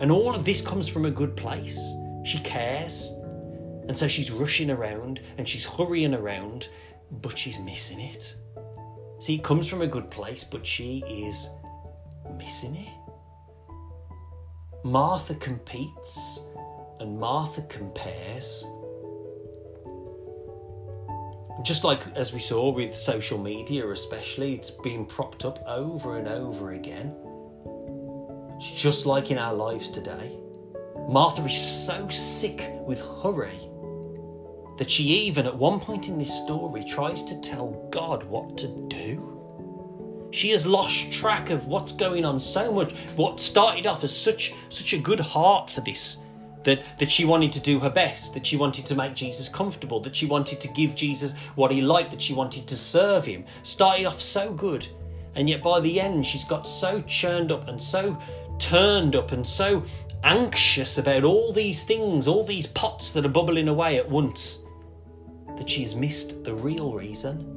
And 0.00 0.12
all 0.12 0.34
of 0.34 0.44
this 0.44 0.60
comes 0.60 0.88
from 0.88 1.06
a 1.06 1.10
good 1.10 1.36
place. 1.36 1.96
She 2.24 2.38
cares. 2.38 3.18
And 3.88 3.96
so 3.96 4.08
she's 4.08 4.30
rushing 4.30 4.70
around 4.70 5.20
and 5.38 5.48
she's 5.48 5.64
hurrying 5.64 6.14
around, 6.14 6.68
but 7.10 7.38
she's 7.38 7.58
missing 7.58 8.00
it. 8.00 8.34
See, 9.20 9.36
it 9.36 9.44
comes 9.44 9.68
from 9.68 9.82
a 9.82 9.86
good 9.86 10.10
place, 10.10 10.44
but 10.44 10.66
she 10.66 11.04
is 11.08 11.48
missing 12.36 12.76
it. 12.76 12.88
Martha 14.84 15.34
competes 15.36 16.40
and 17.00 17.18
Martha 17.18 17.62
compares. 17.62 18.64
Just 21.62 21.84
like 21.84 22.00
as 22.14 22.32
we 22.32 22.40
saw 22.40 22.70
with 22.70 22.94
social 22.94 23.38
media, 23.38 23.88
especially, 23.90 24.54
it's 24.54 24.70
being 24.70 25.06
propped 25.06 25.44
up 25.44 25.60
over 25.66 26.18
and 26.18 26.28
over 26.28 26.72
again. 26.72 27.14
It's 28.58 28.70
just 28.70 29.06
like 29.06 29.30
in 29.30 29.38
our 29.38 29.54
lives 29.54 29.90
today. 29.90 30.38
Martha 31.08 31.44
is 31.44 31.56
so 31.56 32.08
sick 32.08 32.70
with 32.86 33.00
hurry 33.22 33.65
that 34.78 34.90
she 34.90 35.04
even 35.04 35.46
at 35.46 35.56
one 35.56 35.80
point 35.80 36.08
in 36.08 36.18
this 36.18 36.32
story 36.32 36.84
tries 36.84 37.24
to 37.24 37.40
tell 37.40 37.88
God 37.90 38.24
what 38.24 38.58
to 38.58 38.68
do. 38.88 40.28
She 40.32 40.50
has 40.50 40.66
lost 40.66 41.12
track 41.12 41.50
of 41.50 41.66
what's 41.66 41.92
going 41.92 42.24
on 42.24 42.38
so 42.38 42.72
much. 42.72 42.92
What 43.16 43.40
started 43.40 43.86
off 43.86 44.04
as 44.04 44.14
such 44.16 44.52
such 44.68 44.92
a 44.92 44.98
good 44.98 45.20
heart 45.20 45.70
for 45.70 45.80
this 45.80 46.18
that, 46.64 46.82
that 46.98 47.10
she 47.10 47.24
wanted 47.24 47.52
to 47.52 47.60
do 47.60 47.78
her 47.78 47.88
best, 47.88 48.34
that 48.34 48.46
she 48.46 48.56
wanted 48.56 48.84
to 48.86 48.96
make 48.96 49.14
Jesus 49.14 49.48
comfortable, 49.48 50.00
that 50.00 50.16
she 50.16 50.26
wanted 50.26 50.60
to 50.60 50.68
give 50.68 50.94
Jesus 50.94 51.34
what 51.54 51.70
he 51.70 51.80
liked, 51.80 52.10
that 52.10 52.20
she 52.20 52.34
wanted 52.34 52.66
to 52.66 52.76
serve 52.76 53.24
him. 53.24 53.44
Started 53.62 54.04
off 54.04 54.20
so 54.20 54.52
good. 54.52 54.86
And 55.36 55.48
yet 55.48 55.62
by 55.62 55.80
the 55.80 56.00
end, 56.00 56.26
she's 56.26 56.44
got 56.44 56.66
so 56.66 57.00
churned 57.02 57.52
up 57.52 57.68
and 57.68 57.80
so 57.80 58.18
turned 58.58 59.14
up 59.14 59.32
and 59.32 59.46
so 59.46 59.84
anxious 60.24 60.98
about 60.98 61.24
all 61.24 61.52
these 61.52 61.84
things, 61.84 62.26
all 62.26 62.44
these 62.44 62.66
pots 62.66 63.12
that 63.12 63.24
are 63.24 63.30
bubbling 63.30 63.68
away 63.68 63.96
at 63.96 64.08
once 64.08 64.64
that 65.56 65.68
she 65.68 65.82
has 65.82 65.94
missed 65.94 66.44
the 66.44 66.54
real 66.54 66.92
reason 66.92 67.52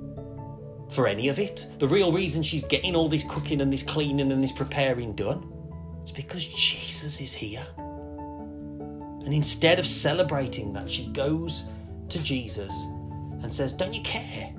for 0.89 1.07
any 1.07 1.27
of 1.27 1.39
it. 1.39 1.67
The 1.79 1.87
real 1.87 2.11
reason 2.11 2.43
she's 2.43 2.63
getting 2.65 2.95
all 2.95 3.09
this 3.09 3.23
cooking 3.23 3.61
and 3.61 3.71
this 3.71 3.83
cleaning 3.83 4.31
and 4.31 4.43
this 4.43 4.51
preparing 4.51 5.13
done. 5.13 5.51
It's 6.01 6.11
because 6.11 6.45
Jesus 6.45 7.21
is 7.21 7.33
here. 7.33 7.65
And 7.77 9.33
instead 9.33 9.79
of 9.79 9.85
celebrating 9.85 10.73
that, 10.73 10.89
she 10.89 11.07
goes 11.07 11.65
to 12.09 12.19
Jesus 12.19 12.73
and 13.43 13.53
says, 13.53 13.73
Don't 13.73 13.93
you 13.93 14.01
care? 14.01 14.53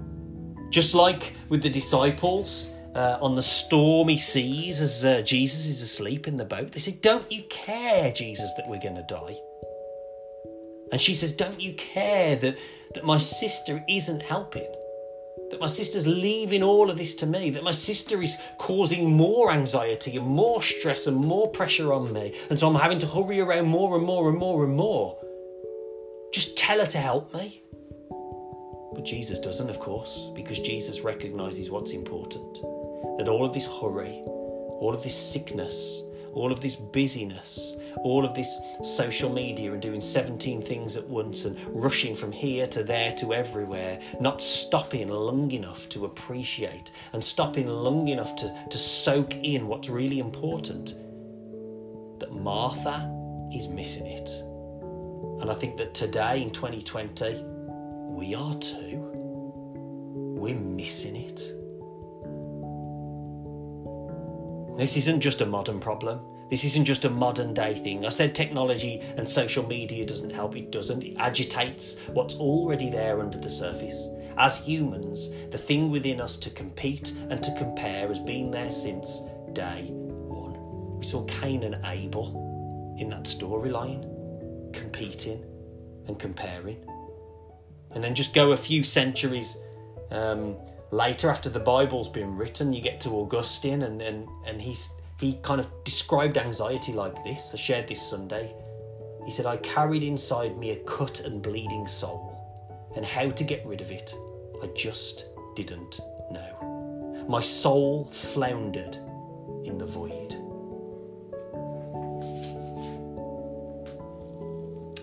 Just 0.70 0.94
like 0.94 1.35
with 1.48 1.62
the 1.62 1.70
disciples 1.70 2.72
uh, 2.94 3.18
on 3.20 3.35
the 3.35 3.42
stormy 3.42 4.18
seas 4.18 4.81
as 4.81 5.05
uh, 5.05 5.22
Jesus 5.22 5.66
is 5.66 5.83
asleep 5.83 6.29
in 6.29 6.37
the 6.37 6.44
boat, 6.44 6.72
they 6.72 6.79
say, 6.79 6.92
Don't 7.00 7.31
you 7.33 7.42
care, 7.50 8.12
Jesus, 8.12 8.53
that 8.55 8.68
we're 8.68 8.81
going 8.81 8.96
to 8.96 9.07
die? 9.09 9.37
And 10.92 11.00
she 11.00 11.14
says, 11.14 11.33
Don't 11.33 11.61
you 11.61 11.72
care 11.74 12.37
that 12.37 12.57
that 12.94 13.05
my 13.05 13.18
sister 13.18 13.85
isn't 13.88 14.22
helping. 14.22 14.66
That 15.50 15.61
my 15.61 15.66
sister's 15.66 16.07
leaving 16.07 16.62
all 16.62 16.90
of 16.90 16.98
this 16.98 17.14
to 17.16 17.26
me, 17.26 17.50
that 17.50 17.64
my 17.64 17.70
sister 17.70 18.22
is 18.22 18.37
causing 18.59 19.11
more 19.12 19.50
anxiety 19.50 20.16
and 20.16 20.26
more 20.26 20.62
stress 20.62 21.07
and 21.07 21.16
more 21.16 21.48
pressure 21.48 21.92
on 21.92 22.12
me. 22.12 22.35
And 22.50 22.59
so 22.59 22.68
I'm 22.68 22.74
having 22.81 22.98
to 23.00 23.07
hurry 23.07 23.40
around 23.40 23.66
more 23.66 23.96
and 23.96 24.05
more 24.05 24.29
and 24.29 24.38
more 24.38 24.64
and 24.64 24.74
more. 24.74 25.18
Just 26.33 26.57
tell 26.57 26.79
her 26.79 26.87
to 26.87 26.98
help 26.98 27.35
me. 27.35 27.62
But 28.92 29.05
Jesus 29.05 29.38
doesn't, 29.38 29.70
of 29.70 29.81
course, 29.81 30.31
because 30.35 30.59
Jesus 30.59 31.00
recognizes 31.00 31.70
what's 31.70 31.92
important. 31.92 32.55
That 33.18 33.29
all 33.29 33.44
of 33.44 33.53
this 33.53 33.66
hurry, 33.66 34.22
all 34.24 34.92
of 34.94 35.03
this 35.03 35.16
sickness, 35.16 36.03
all 36.32 36.52
of 36.52 36.60
this 36.60 36.76
busyness, 36.76 37.76
all 37.98 38.24
of 38.24 38.34
this 38.34 38.58
social 38.84 39.32
media 39.32 39.72
and 39.72 39.82
doing 39.82 40.00
17 40.00 40.62
things 40.62 40.96
at 40.96 41.06
once 41.08 41.44
and 41.44 41.58
rushing 41.68 42.14
from 42.14 42.32
here 42.32 42.66
to 42.68 42.82
there 42.82 43.12
to 43.16 43.34
everywhere, 43.34 44.00
not 44.20 44.40
stopping 44.40 45.08
long 45.08 45.50
enough 45.50 45.88
to 45.90 46.04
appreciate 46.04 46.92
and 47.12 47.24
stopping 47.24 47.66
long 47.66 48.08
enough 48.08 48.36
to, 48.36 48.66
to 48.70 48.78
soak 48.78 49.34
in 49.36 49.68
what's 49.68 49.88
really 49.88 50.18
important, 50.18 50.94
that 52.20 52.32
Martha 52.32 53.10
is 53.52 53.68
missing 53.68 54.06
it. 54.06 54.30
And 55.40 55.50
I 55.50 55.54
think 55.54 55.76
that 55.78 55.94
today 55.94 56.42
in 56.42 56.50
2020, 56.50 57.42
we 58.10 58.34
are 58.34 58.54
too. 58.56 59.10
We're 60.36 60.54
missing 60.54 61.16
it. 61.16 61.60
This 64.76 64.96
isn't 64.96 65.20
just 65.20 65.40
a 65.40 65.46
modern 65.46 65.80
problem. 65.80 66.20
This 66.50 66.64
isn't 66.64 66.85
just 66.85 67.04
a 67.04 67.11
modern 67.11 67.54
day 67.54 67.74
thing. 67.74 68.04
I 68.04 68.09
said 68.09 68.35
technology 68.35 69.00
and 69.16 69.28
social 69.28 69.64
media 69.66 70.04
doesn't 70.04 70.35
help. 70.35 70.56
It 70.56 70.72
doesn't. 70.72 71.02
It 71.02 71.16
agitates 71.16 72.00
what's 72.09 72.35
already 72.35 72.90
there 72.90 73.20
under 73.20 73.38
the 73.38 73.50
surface. 73.50 74.09
As 74.37 74.56
humans, 74.56 75.30
the 75.50 75.59
thing 75.59 75.90
within 75.90 76.20
us 76.20 76.37
to 76.38 76.50
compete 76.50 77.12
and 77.28 77.42
to 77.42 77.54
compare 77.56 78.09
has 78.09 78.18
been 78.18 78.50
there 78.50 78.70
since 78.70 79.20
day 79.52 79.90
one. 79.92 80.98
We 80.98 81.04
saw 81.04 81.24
Cain 81.26 81.62
and 81.62 81.78
Abel 81.85 82.96
in 82.98 83.11
that 83.11 83.24
storyline, 83.24 84.02
competing 84.72 85.44
and 86.09 86.18
comparing. 86.18 86.85
And 87.92 88.02
then 88.02 88.14
just 88.14 88.35
go 88.35 88.52
a 88.52 88.56
few 88.56 88.83
centuries 88.83 89.56
um, 90.11 90.56
later, 90.90 91.31
after 91.31 91.48
the 91.48 91.61
Bible's 91.61 92.09
been 92.09 92.37
written, 92.37 92.72
you 92.72 92.83
get 92.83 93.00
to 93.03 93.11
Augustine, 93.11 93.83
and, 93.83 94.00
and, 94.00 94.29
and 94.46 94.61
he's, 94.61 94.90
he 95.18 95.35
kind 95.42 95.61
of 95.61 95.68
described 95.85 96.38
anxiety 96.38 96.92
like 96.92 97.22
this. 97.24 97.53
I 97.55 97.57
shared 97.57 97.88
this 97.88 98.03
Sunday. 98.03 98.55
He 99.24 99.31
said, 99.31 99.46
I 99.46 99.59
carried 99.59 100.03
inside 100.03 100.57
me 100.59 100.70
a 100.70 100.76
cut 100.85 101.20
and 101.20 101.42
bleeding 101.42 101.87
soul, 101.87 102.88
and 102.96 103.05
how 103.05 103.31
to 103.31 103.44
get 103.44 103.66
rid 103.66 103.81
of 103.81 103.90
it, 103.90 104.14
I 104.62 104.66
just 104.68 105.26
didn't 105.55 106.00
know. 106.31 107.26
My 107.29 107.40
soul 107.40 108.05
floundered 108.12 108.96
in 109.64 109.79
the 109.79 109.87
void. 109.87 110.39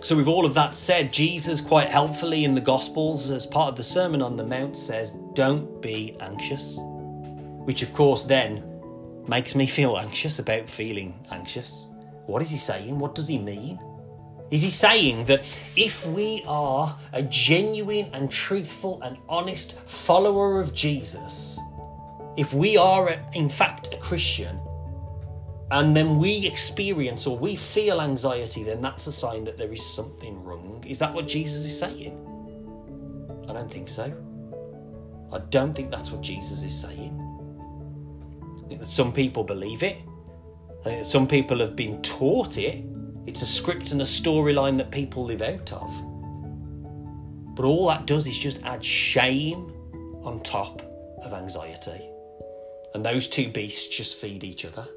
So, 0.07 0.15
with 0.15 0.29
all 0.29 0.45
of 0.45 0.53
that 0.53 0.73
said, 0.73 1.11
Jesus, 1.11 1.59
quite 1.59 1.91
helpfully 1.91 2.45
in 2.45 2.55
the 2.55 2.61
Gospels, 2.61 3.29
as 3.29 3.45
part 3.45 3.67
of 3.67 3.75
the 3.75 3.83
Sermon 3.83 4.21
on 4.21 4.37
the 4.37 4.45
Mount, 4.45 4.77
says, 4.77 5.11
Don't 5.33 5.81
be 5.81 6.15
anxious. 6.21 6.79
Which, 6.79 7.81
of 7.81 7.91
course, 7.93 8.23
then 8.23 8.63
makes 9.27 9.53
me 9.53 9.67
feel 9.67 9.97
anxious 9.97 10.39
about 10.39 10.69
feeling 10.69 11.19
anxious. 11.29 11.89
What 12.25 12.41
is 12.41 12.49
he 12.49 12.57
saying? 12.57 12.97
What 12.97 13.15
does 13.15 13.27
he 13.27 13.37
mean? 13.37 13.81
Is 14.49 14.61
he 14.61 14.69
saying 14.69 15.25
that 15.25 15.41
if 15.75 16.07
we 16.07 16.41
are 16.47 16.97
a 17.11 17.23
genuine 17.23 18.09
and 18.13 18.31
truthful 18.31 19.01
and 19.01 19.17
honest 19.27 19.77
follower 19.87 20.61
of 20.61 20.73
Jesus, 20.73 21.59
if 22.37 22.53
we 22.53 22.77
are, 22.77 23.09
in 23.33 23.49
fact, 23.49 23.93
a 23.93 23.97
Christian, 23.97 24.57
and 25.71 25.95
then 25.95 26.17
we 26.17 26.47
experience 26.47 27.27
or 27.27 27.37
we 27.37 27.55
feel 27.55 27.99
anxiety, 27.99 28.63
then 28.63 28.81
that's 28.81 29.07
a 29.07 29.11
sign 29.11 29.43
that 29.45 29.57
there 29.57 29.71
is 29.71 29.85
something 29.85 30.41
wrong. 30.43 30.83
Is 30.87 30.99
that 30.99 31.13
what 31.13 31.27
Jesus 31.27 31.65
is 31.65 31.77
saying? 31.77 32.15
I 33.49 33.53
don't 33.53 33.71
think 33.71 33.89
so. 33.89 34.13
I 35.33 35.39
don't 35.49 35.73
think 35.73 35.91
that's 35.91 36.09
what 36.11 36.21
Jesus 36.21 36.63
is 36.63 36.79
saying. 36.79 37.23
I 38.63 38.67
think 38.69 38.79
that 38.79 38.87
some 38.87 39.11
people 39.11 39.43
believe 39.43 39.83
it. 39.83 39.97
I 40.79 40.83
think 40.83 41.03
that 41.03 41.07
some 41.07 41.27
people 41.27 41.59
have 41.59 41.75
been 41.75 42.01
taught 42.01 42.57
it. 42.57 42.85
It's 43.25 43.41
a 43.41 43.45
script 43.45 43.91
and 43.91 44.01
a 44.01 44.05
storyline 44.05 44.77
that 44.77 44.89
people 44.89 45.25
live 45.25 45.41
out 45.41 45.73
of. 45.73 45.91
But 47.55 47.65
all 47.65 47.87
that 47.87 48.05
does 48.05 48.25
is 48.25 48.37
just 48.37 48.63
add 48.63 48.85
shame 48.85 49.73
on 50.23 50.41
top 50.43 50.81
of 51.23 51.33
anxiety. 51.33 52.09
And 52.93 53.05
those 53.05 53.27
two 53.27 53.49
beasts 53.49 53.87
just 53.89 54.17
feed 54.17 54.45
each 54.45 54.63
other. 54.63 54.87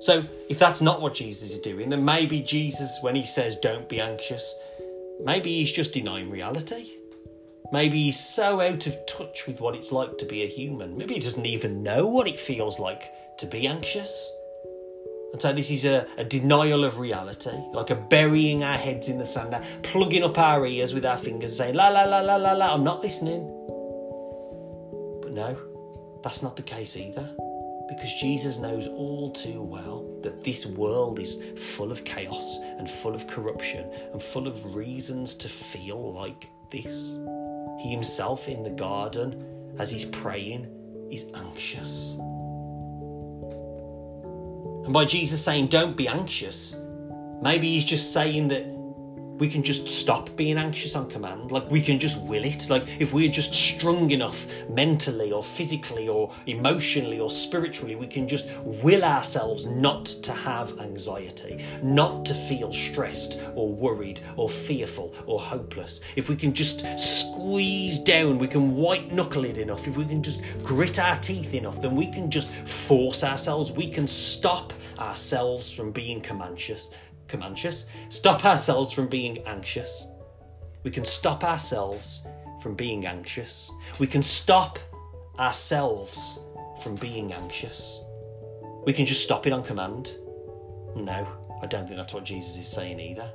So, 0.00 0.22
if 0.48 0.58
that's 0.58 0.80
not 0.80 1.00
what 1.00 1.14
Jesus 1.14 1.50
is 1.50 1.58
doing, 1.58 1.90
then 1.90 2.04
maybe 2.04 2.40
Jesus, 2.40 2.98
when 3.00 3.16
he 3.16 3.26
says 3.26 3.56
don't 3.56 3.88
be 3.88 4.00
anxious, 4.00 4.56
maybe 5.24 5.50
he's 5.50 5.72
just 5.72 5.92
denying 5.92 6.30
reality. 6.30 6.92
Maybe 7.72 8.04
he's 8.04 8.18
so 8.18 8.60
out 8.60 8.86
of 8.86 8.96
touch 9.06 9.46
with 9.46 9.60
what 9.60 9.74
it's 9.74 9.90
like 9.90 10.16
to 10.18 10.24
be 10.24 10.42
a 10.42 10.46
human. 10.46 10.96
Maybe 10.96 11.14
he 11.14 11.20
doesn't 11.20 11.44
even 11.44 11.82
know 11.82 12.06
what 12.06 12.28
it 12.28 12.38
feels 12.38 12.78
like 12.78 13.10
to 13.38 13.46
be 13.46 13.66
anxious. 13.66 14.32
And 15.32 15.42
so 15.42 15.52
this 15.52 15.70
is 15.70 15.84
a, 15.84 16.06
a 16.16 16.24
denial 16.24 16.84
of 16.84 16.98
reality, 16.98 17.50
like 17.72 17.90
a 17.90 17.96
burying 17.96 18.62
our 18.62 18.78
heads 18.78 19.08
in 19.08 19.18
the 19.18 19.26
sand, 19.26 19.54
plugging 19.82 20.22
up 20.22 20.38
our 20.38 20.64
ears 20.64 20.94
with 20.94 21.04
our 21.04 21.18
fingers, 21.18 21.56
saying, 21.56 21.74
la 21.74 21.88
la 21.88 22.04
la 22.04 22.20
la 22.20 22.36
la 22.36 22.52
la, 22.52 22.72
I'm 22.72 22.84
not 22.84 23.02
listening. 23.02 23.42
But 25.20 25.32
no, 25.32 25.58
that's 26.22 26.42
not 26.42 26.56
the 26.56 26.62
case 26.62 26.96
either 26.96 27.28
because 27.88 28.12
Jesus 28.14 28.58
knows 28.58 28.86
all 28.86 29.30
too 29.32 29.62
well 29.62 30.06
that 30.22 30.44
this 30.44 30.66
world 30.66 31.18
is 31.18 31.42
full 31.74 31.90
of 31.90 32.04
chaos 32.04 32.58
and 32.78 32.88
full 32.88 33.14
of 33.14 33.26
corruption 33.26 33.90
and 34.12 34.22
full 34.22 34.46
of 34.46 34.74
reasons 34.74 35.34
to 35.36 35.48
feel 35.48 36.12
like 36.12 36.48
this. 36.70 37.16
He 37.80 37.90
himself 37.90 38.46
in 38.48 38.62
the 38.62 38.70
garden, 38.70 39.74
as 39.78 39.90
he's 39.90 40.04
praying, 40.04 40.68
is 41.10 41.30
anxious. 41.34 42.14
And 44.84 44.92
by 44.92 45.04
Jesus 45.04 45.42
saying, 45.42 45.68
Don't 45.68 45.96
be 45.96 46.08
anxious, 46.08 46.80
maybe 47.42 47.68
he's 47.68 47.84
just 47.84 48.12
saying 48.12 48.48
that 48.48 48.77
we 49.38 49.48
can 49.48 49.62
just 49.62 49.88
stop 49.88 50.34
being 50.36 50.58
anxious 50.58 50.96
on 50.96 51.08
command. 51.08 51.52
Like 51.52 51.70
we 51.70 51.80
can 51.80 51.98
just 51.98 52.22
will 52.22 52.44
it. 52.44 52.68
Like 52.68 52.84
if 53.00 53.12
we're 53.12 53.30
just 53.30 53.54
strong 53.54 54.10
enough 54.10 54.46
mentally 54.68 55.32
or 55.32 55.44
physically 55.44 56.08
or 56.08 56.32
emotionally 56.46 57.20
or 57.20 57.30
spiritually, 57.30 57.94
we 57.94 58.06
can 58.06 58.26
just 58.26 58.48
will 58.64 59.04
ourselves 59.04 59.64
not 59.64 60.06
to 60.06 60.32
have 60.32 60.78
anxiety, 60.80 61.64
not 61.82 62.24
to 62.26 62.34
feel 62.34 62.72
stressed 62.72 63.38
or 63.54 63.72
worried 63.72 64.20
or 64.36 64.50
fearful 64.50 65.14
or 65.26 65.40
hopeless. 65.40 66.00
If 66.16 66.28
we 66.28 66.36
can 66.36 66.52
just 66.52 66.84
squeeze 66.98 67.98
down, 67.98 68.38
we 68.38 68.48
can 68.48 68.74
white 68.74 69.12
knuckle 69.12 69.44
it 69.44 69.58
enough, 69.58 69.86
if 69.86 69.96
we 69.96 70.04
can 70.04 70.22
just 70.22 70.42
grit 70.64 70.98
our 70.98 71.16
teeth 71.16 71.54
enough, 71.54 71.80
then 71.80 71.94
we 71.94 72.10
can 72.10 72.30
just 72.30 72.50
force 72.66 73.22
ourselves, 73.22 73.72
we 73.72 73.88
can 73.88 74.06
stop 74.06 74.72
ourselves 74.98 75.70
from 75.70 75.92
being 75.92 76.20
comanches 76.20 76.90
come 77.28 77.42
anxious, 77.42 77.86
stop 78.08 78.44
ourselves 78.44 78.92
from 78.92 79.06
being 79.06 79.38
anxious. 79.46 80.08
We 80.82 80.90
can 80.90 81.04
stop 81.04 81.44
ourselves 81.44 82.26
from 82.62 82.74
being 82.74 83.06
anxious. 83.06 83.70
We 83.98 84.06
can 84.06 84.22
stop 84.22 84.78
ourselves 85.38 86.40
from 86.82 86.96
being 86.96 87.32
anxious. 87.32 88.02
We 88.84 88.92
can 88.92 89.06
just 89.06 89.22
stop 89.22 89.46
it 89.46 89.52
on 89.52 89.62
command. 89.62 90.14
No, 90.96 91.28
I 91.62 91.66
don't 91.66 91.86
think 91.86 91.96
that's 91.98 92.14
what 92.14 92.24
Jesus 92.24 92.58
is 92.58 92.66
saying 92.66 92.98
either. 92.98 93.30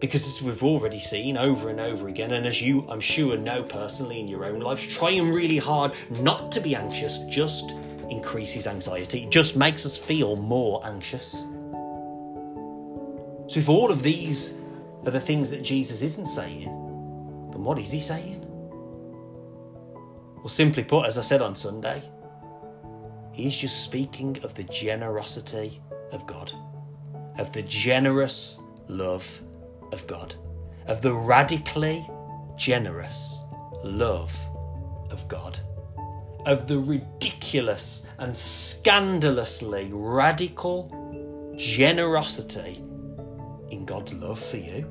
Because 0.00 0.26
as 0.26 0.42
we've 0.42 0.64
already 0.64 0.98
seen 0.98 1.36
over 1.36 1.68
and 1.68 1.78
over 1.78 2.08
again, 2.08 2.32
and 2.32 2.44
as 2.44 2.60
you, 2.60 2.84
I'm 2.88 3.00
sure, 3.00 3.36
know 3.36 3.62
personally 3.62 4.18
in 4.18 4.26
your 4.26 4.44
own 4.44 4.58
lives, 4.58 4.84
trying 4.84 5.32
really 5.32 5.58
hard 5.58 5.92
not 6.20 6.50
to 6.52 6.60
be 6.60 6.74
anxious 6.74 7.20
just 7.28 7.72
increases 8.10 8.66
anxiety, 8.66 9.26
just 9.30 9.56
makes 9.56 9.86
us 9.86 9.96
feel 9.96 10.36
more 10.36 10.84
anxious. 10.84 11.44
So, 13.52 13.58
if 13.58 13.68
all 13.68 13.92
of 13.92 14.02
these 14.02 14.54
are 15.04 15.10
the 15.10 15.20
things 15.20 15.50
that 15.50 15.62
Jesus 15.62 16.00
isn't 16.00 16.24
saying, 16.24 16.64
then 17.52 17.62
what 17.62 17.78
is 17.78 17.90
he 17.90 18.00
saying? 18.00 18.46
Well, 20.36 20.48
simply 20.48 20.82
put, 20.82 21.04
as 21.04 21.18
I 21.18 21.20
said 21.20 21.42
on 21.42 21.54
Sunday, 21.54 22.02
he's 23.30 23.54
just 23.54 23.84
speaking 23.84 24.38
of 24.42 24.54
the 24.54 24.62
generosity 24.64 25.82
of 26.12 26.26
God, 26.26 26.50
of 27.36 27.52
the 27.52 27.60
generous 27.60 28.58
love 28.88 29.42
of 29.92 30.06
God, 30.06 30.34
of 30.86 31.02
the 31.02 31.12
radically 31.12 32.08
generous 32.56 33.44
love 33.84 34.34
of 35.10 35.28
God, 35.28 35.58
of 36.46 36.66
the 36.66 36.78
ridiculous 36.78 38.06
and 38.16 38.34
scandalously 38.34 39.90
radical 39.92 41.54
generosity 41.58 42.82
in 43.72 43.84
God's 43.84 44.14
love 44.14 44.38
for 44.38 44.58
you. 44.58 44.86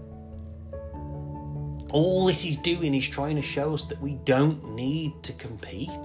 All 1.91 2.25
this 2.25 2.45
is 2.45 2.57
doing 2.57 2.95
is 2.95 3.07
trying 3.07 3.35
to 3.35 3.41
show 3.41 3.73
us 3.73 3.83
that 3.85 4.01
we 4.01 4.13
don't 4.25 4.75
need 4.75 5.11
to 5.23 5.33
compete, 5.33 6.03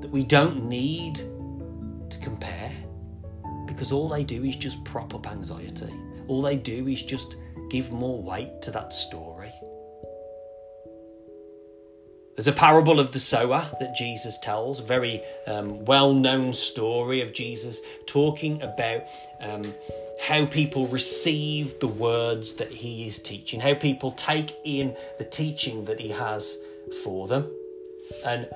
that 0.00 0.10
we 0.10 0.24
don't 0.24 0.68
need 0.68 1.16
to 1.16 2.18
compare, 2.20 2.72
because 3.66 3.92
all 3.92 4.08
they 4.08 4.24
do 4.24 4.44
is 4.44 4.56
just 4.56 4.82
prop 4.84 5.14
up 5.14 5.30
anxiety. 5.30 5.94
All 6.28 6.42
they 6.42 6.56
do 6.56 6.88
is 6.88 7.02
just 7.02 7.36
give 7.70 7.92
more 7.92 8.20
weight 8.20 8.62
to 8.62 8.70
that 8.72 8.92
story. 8.92 9.52
There's 12.36 12.48
a 12.48 12.52
parable 12.52 13.00
of 13.00 13.12
the 13.12 13.18
sower 13.18 13.66
that 13.80 13.94
Jesus 13.96 14.38
tells, 14.40 14.78
a 14.78 14.82
very 14.82 15.22
um, 15.46 15.84
well 15.86 16.12
known 16.12 16.52
story 16.52 17.22
of 17.22 17.32
Jesus 17.32 17.80
talking 18.06 18.62
about 18.62 19.04
um, 19.40 19.74
how 20.22 20.46
people 20.46 20.86
receive 20.88 21.78
the 21.80 21.88
words 21.88 22.54
that 22.54 22.70
he 22.70 23.06
is 23.06 23.18
teaching, 23.18 23.60
how 23.60 23.74
people 23.74 24.12
take 24.12 24.56
in 24.64 24.96
the 25.18 25.24
teaching 25.24 25.84
that 25.84 26.00
he 26.00 26.08
has 26.08 26.58
for 27.02 27.28
them. 27.28 27.50
And 28.24 28.48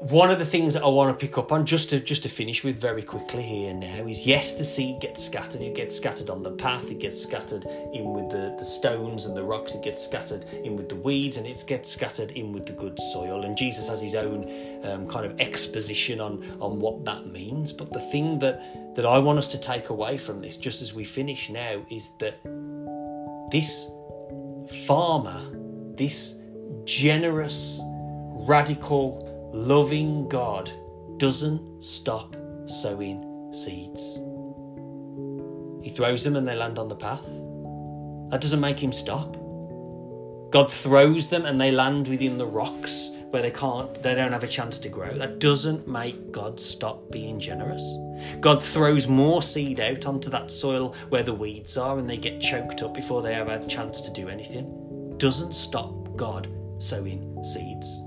one 0.00 0.30
of 0.30 0.38
the 0.38 0.44
things 0.44 0.74
that 0.74 0.82
I 0.82 0.88
want 0.88 1.18
to 1.18 1.26
pick 1.26 1.38
up 1.38 1.50
on, 1.50 1.64
just 1.64 1.90
to 1.90 2.00
just 2.00 2.24
to 2.24 2.28
finish 2.28 2.62
with 2.62 2.78
very 2.78 3.02
quickly 3.02 3.42
here 3.42 3.72
now, 3.72 4.06
is 4.06 4.26
yes, 4.26 4.54
the 4.54 4.64
seed 4.64 5.00
gets 5.00 5.24
scattered. 5.24 5.62
It 5.62 5.74
gets 5.74 5.96
scattered 5.96 6.28
on 6.28 6.42
the 6.42 6.50
path. 6.50 6.90
It 6.90 6.98
gets 6.98 7.22
scattered 7.22 7.64
in 7.64 8.12
with 8.12 8.28
the, 8.30 8.54
the 8.58 8.64
stones 8.64 9.24
and 9.24 9.34
the 9.34 9.42
rocks. 9.42 9.74
It 9.74 9.82
gets 9.82 10.04
scattered 10.04 10.44
in 10.44 10.76
with 10.76 10.90
the 10.90 10.96
weeds, 10.96 11.38
and 11.38 11.46
it 11.46 11.64
gets 11.66 11.90
scattered 11.90 12.32
in 12.32 12.52
with 12.52 12.66
the 12.66 12.72
good 12.72 12.98
soil. 13.12 13.44
And 13.44 13.56
Jesus 13.56 13.88
has 13.88 14.02
his 14.02 14.14
own 14.14 14.44
um, 14.84 15.08
kind 15.08 15.24
of 15.24 15.40
exposition 15.40 16.20
on 16.20 16.44
on 16.60 16.80
what 16.80 17.04
that 17.06 17.26
means. 17.28 17.72
But 17.72 17.90
the 17.90 18.00
thing 18.10 18.38
that 18.40 18.60
that 18.94 19.04
I 19.04 19.18
want 19.18 19.38
us 19.38 19.48
to 19.48 19.58
take 19.58 19.90
away 19.90 20.18
from 20.18 20.40
this, 20.40 20.56
just 20.56 20.82
as 20.82 20.94
we 20.94 21.04
finish 21.04 21.50
now, 21.50 21.84
is 21.90 22.10
that 22.18 22.40
this 23.50 23.90
farmer, 24.86 25.50
this 25.96 26.40
generous, 26.84 27.80
radical 28.46 29.50
loving 29.52 30.28
God 30.28 30.70
doesn't 31.16 31.82
stop 31.82 32.36
sowing 32.66 33.52
seeds. 33.52 34.18
He 35.84 35.90
throws 35.94 36.24
them 36.24 36.36
and 36.36 36.46
they 36.46 36.56
land 36.56 36.78
on 36.78 36.88
the 36.88 36.96
path. 36.96 37.24
That 38.30 38.40
doesn't 38.40 38.60
make 38.60 38.82
him 38.82 38.92
stop. 38.92 39.36
God 40.50 40.70
throws 40.70 41.28
them 41.28 41.46
and 41.46 41.60
they 41.60 41.70
land 41.70 42.08
within 42.08 42.38
the 42.38 42.46
rocks 42.46 43.10
where 43.34 43.42
they 43.42 43.50
can't 43.50 44.00
they 44.00 44.14
don't 44.14 44.30
have 44.30 44.44
a 44.44 44.46
chance 44.46 44.78
to 44.78 44.88
grow. 44.88 45.12
That 45.18 45.40
doesn't 45.40 45.88
make 45.88 46.30
God 46.30 46.60
stop 46.60 47.10
being 47.10 47.40
generous. 47.40 47.82
God 48.40 48.62
throws 48.62 49.08
more 49.08 49.42
seed 49.42 49.80
out 49.80 50.06
onto 50.06 50.30
that 50.30 50.52
soil 50.52 50.94
where 51.08 51.24
the 51.24 51.34
weeds 51.34 51.76
are 51.76 51.98
and 51.98 52.08
they 52.08 52.16
get 52.16 52.40
choked 52.40 52.84
up 52.84 52.94
before 52.94 53.22
they 53.22 53.34
have 53.34 53.48
a 53.48 53.66
chance 53.66 54.00
to 54.02 54.12
do 54.12 54.28
anything. 54.28 55.16
Doesn't 55.18 55.52
stop 55.52 56.16
God 56.16 56.46
sowing 56.78 57.44
seeds. 57.44 58.02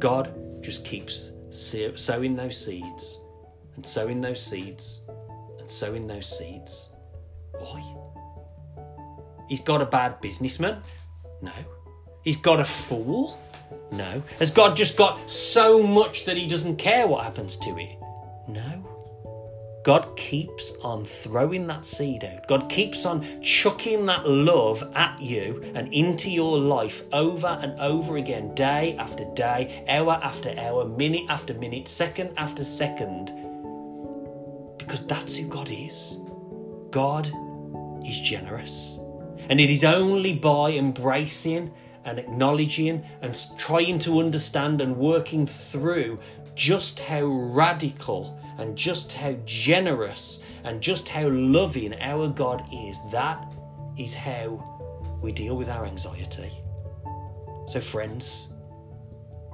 God 0.00 0.34
just 0.60 0.84
keeps 0.84 1.30
sowing 1.52 2.34
those 2.34 2.58
seeds 2.58 3.20
and 3.76 3.86
sowing 3.86 4.20
those 4.20 4.44
seeds 4.44 5.06
and 5.60 5.70
sowing 5.70 6.08
those 6.08 6.26
seeds. 6.36 6.90
Why? 7.60 7.80
He's 9.48 9.60
got 9.60 9.82
a 9.82 9.86
bad 9.86 10.20
businessman? 10.20 10.82
No. 11.40 11.52
He's 12.24 12.38
got 12.38 12.58
a 12.58 12.64
fool? 12.64 13.38
No. 13.92 14.22
Has 14.38 14.50
God 14.50 14.76
just 14.76 14.96
got 14.96 15.30
so 15.30 15.82
much 15.82 16.24
that 16.24 16.36
he 16.36 16.46
doesn't 16.46 16.76
care 16.76 17.06
what 17.06 17.24
happens 17.24 17.56
to 17.58 17.78
it? 17.78 17.96
No. 18.48 18.84
God 19.86 20.16
keeps 20.16 20.72
on 20.82 21.04
throwing 21.04 21.68
that 21.68 21.84
seed 21.84 22.24
out. 22.24 22.48
God 22.48 22.68
keeps 22.68 23.06
on 23.06 23.24
chucking 23.40 24.06
that 24.06 24.28
love 24.28 24.82
at 24.96 25.22
you 25.22 25.62
and 25.76 25.92
into 25.94 26.28
your 26.28 26.58
life 26.58 27.04
over 27.12 27.46
and 27.62 27.78
over 27.80 28.16
again, 28.16 28.52
day 28.56 28.96
after 28.98 29.24
day, 29.34 29.84
hour 29.88 30.18
after 30.24 30.52
hour, 30.58 30.84
minute 30.86 31.26
after 31.28 31.54
minute, 31.54 31.86
second 31.86 32.32
after 32.36 32.64
second. 32.64 33.26
Because 34.76 35.06
that's 35.06 35.36
who 35.36 35.46
God 35.46 35.70
is. 35.70 36.18
God 36.90 37.32
is 38.04 38.18
generous. 38.18 38.98
And 39.48 39.60
it 39.60 39.70
is 39.70 39.84
only 39.84 40.34
by 40.34 40.72
embracing 40.72 41.72
and 42.06 42.18
acknowledging 42.18 43.04
and 43.20 43.38
trying 43.58 43.98
to 43.98 44.20
understand 44.20 44.80
and 44.80 44.96
working 44.96 45.46
through 45.46 46.18
just 46.54 46.98
how 47.00 47.24
radical 47.24 48.40
and 48.58 48.76
just 48.76 49.12
how 49.12 49.36
generous 49.44 50.42
and 50.64 50.80
just 50.80 51.08
how 51.08 51.28
loving 51.28 51.94
our 52.00 52.28
God 52.28 52.64
is, 52.72 52.98
that 53.12 53.46
is 53.98 54.14
how 54.14 55.18
we 55.20 55.32
deal 55.32 55.56
with 55.56 55.68
our 55.68 55.84
anxiety. 55.84 56.50
So, 57.68 57.80
friends, 57.80 58.48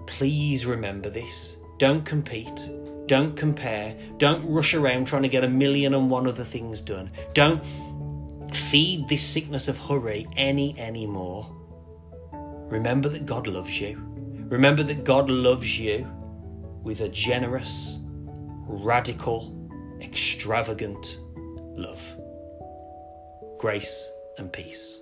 please 0.06 0.66
remember 0.66 1.10
this. 1.10 1.56
Don't 1.78 2.04
compete. 2.04 2.68
Don't 3.06 3.36
compare. 3.36 3.96
Don't 4.18 4.48
rush 4.48 4.74
around 4.74 5.06
trying 5.06 5.22
to 5.22 5.28
get 5.28 5.44
a 5.44 5.48
million 5.48 5.94
and 5.94 6.10
one 6.10 6.28
other 6.28 6.44
things 6.44 6.80
done. 6.80 7.10
Don't 7.34 7.62
feed 8.54 9.08
this 9.08 9.22
sickness 9.22 9.68
of 9.68 9.78
hurry 9.78 10.26
any 10.36 10.78
anymore. 10.78 11.50
Remember 12.72 13.10
that 13.10 13.26
God 13.26 13.48
loves 13.48 13.78
you. 13.78 13.98
Remember 14.48 14.82
that 14.82 15.04
God 15.04 15.28
loves 15.30 15.78
you 15.78 16.06
with 16.82 17.02
a 17.02 17.08
generous, 17.10 17.98
radical, 18.66 19.68
extravagant 20.00 21.18
love. 21.36 22.02
Grace 23.58 24.10
and 24.38 24.50
peace. 24.50 25.01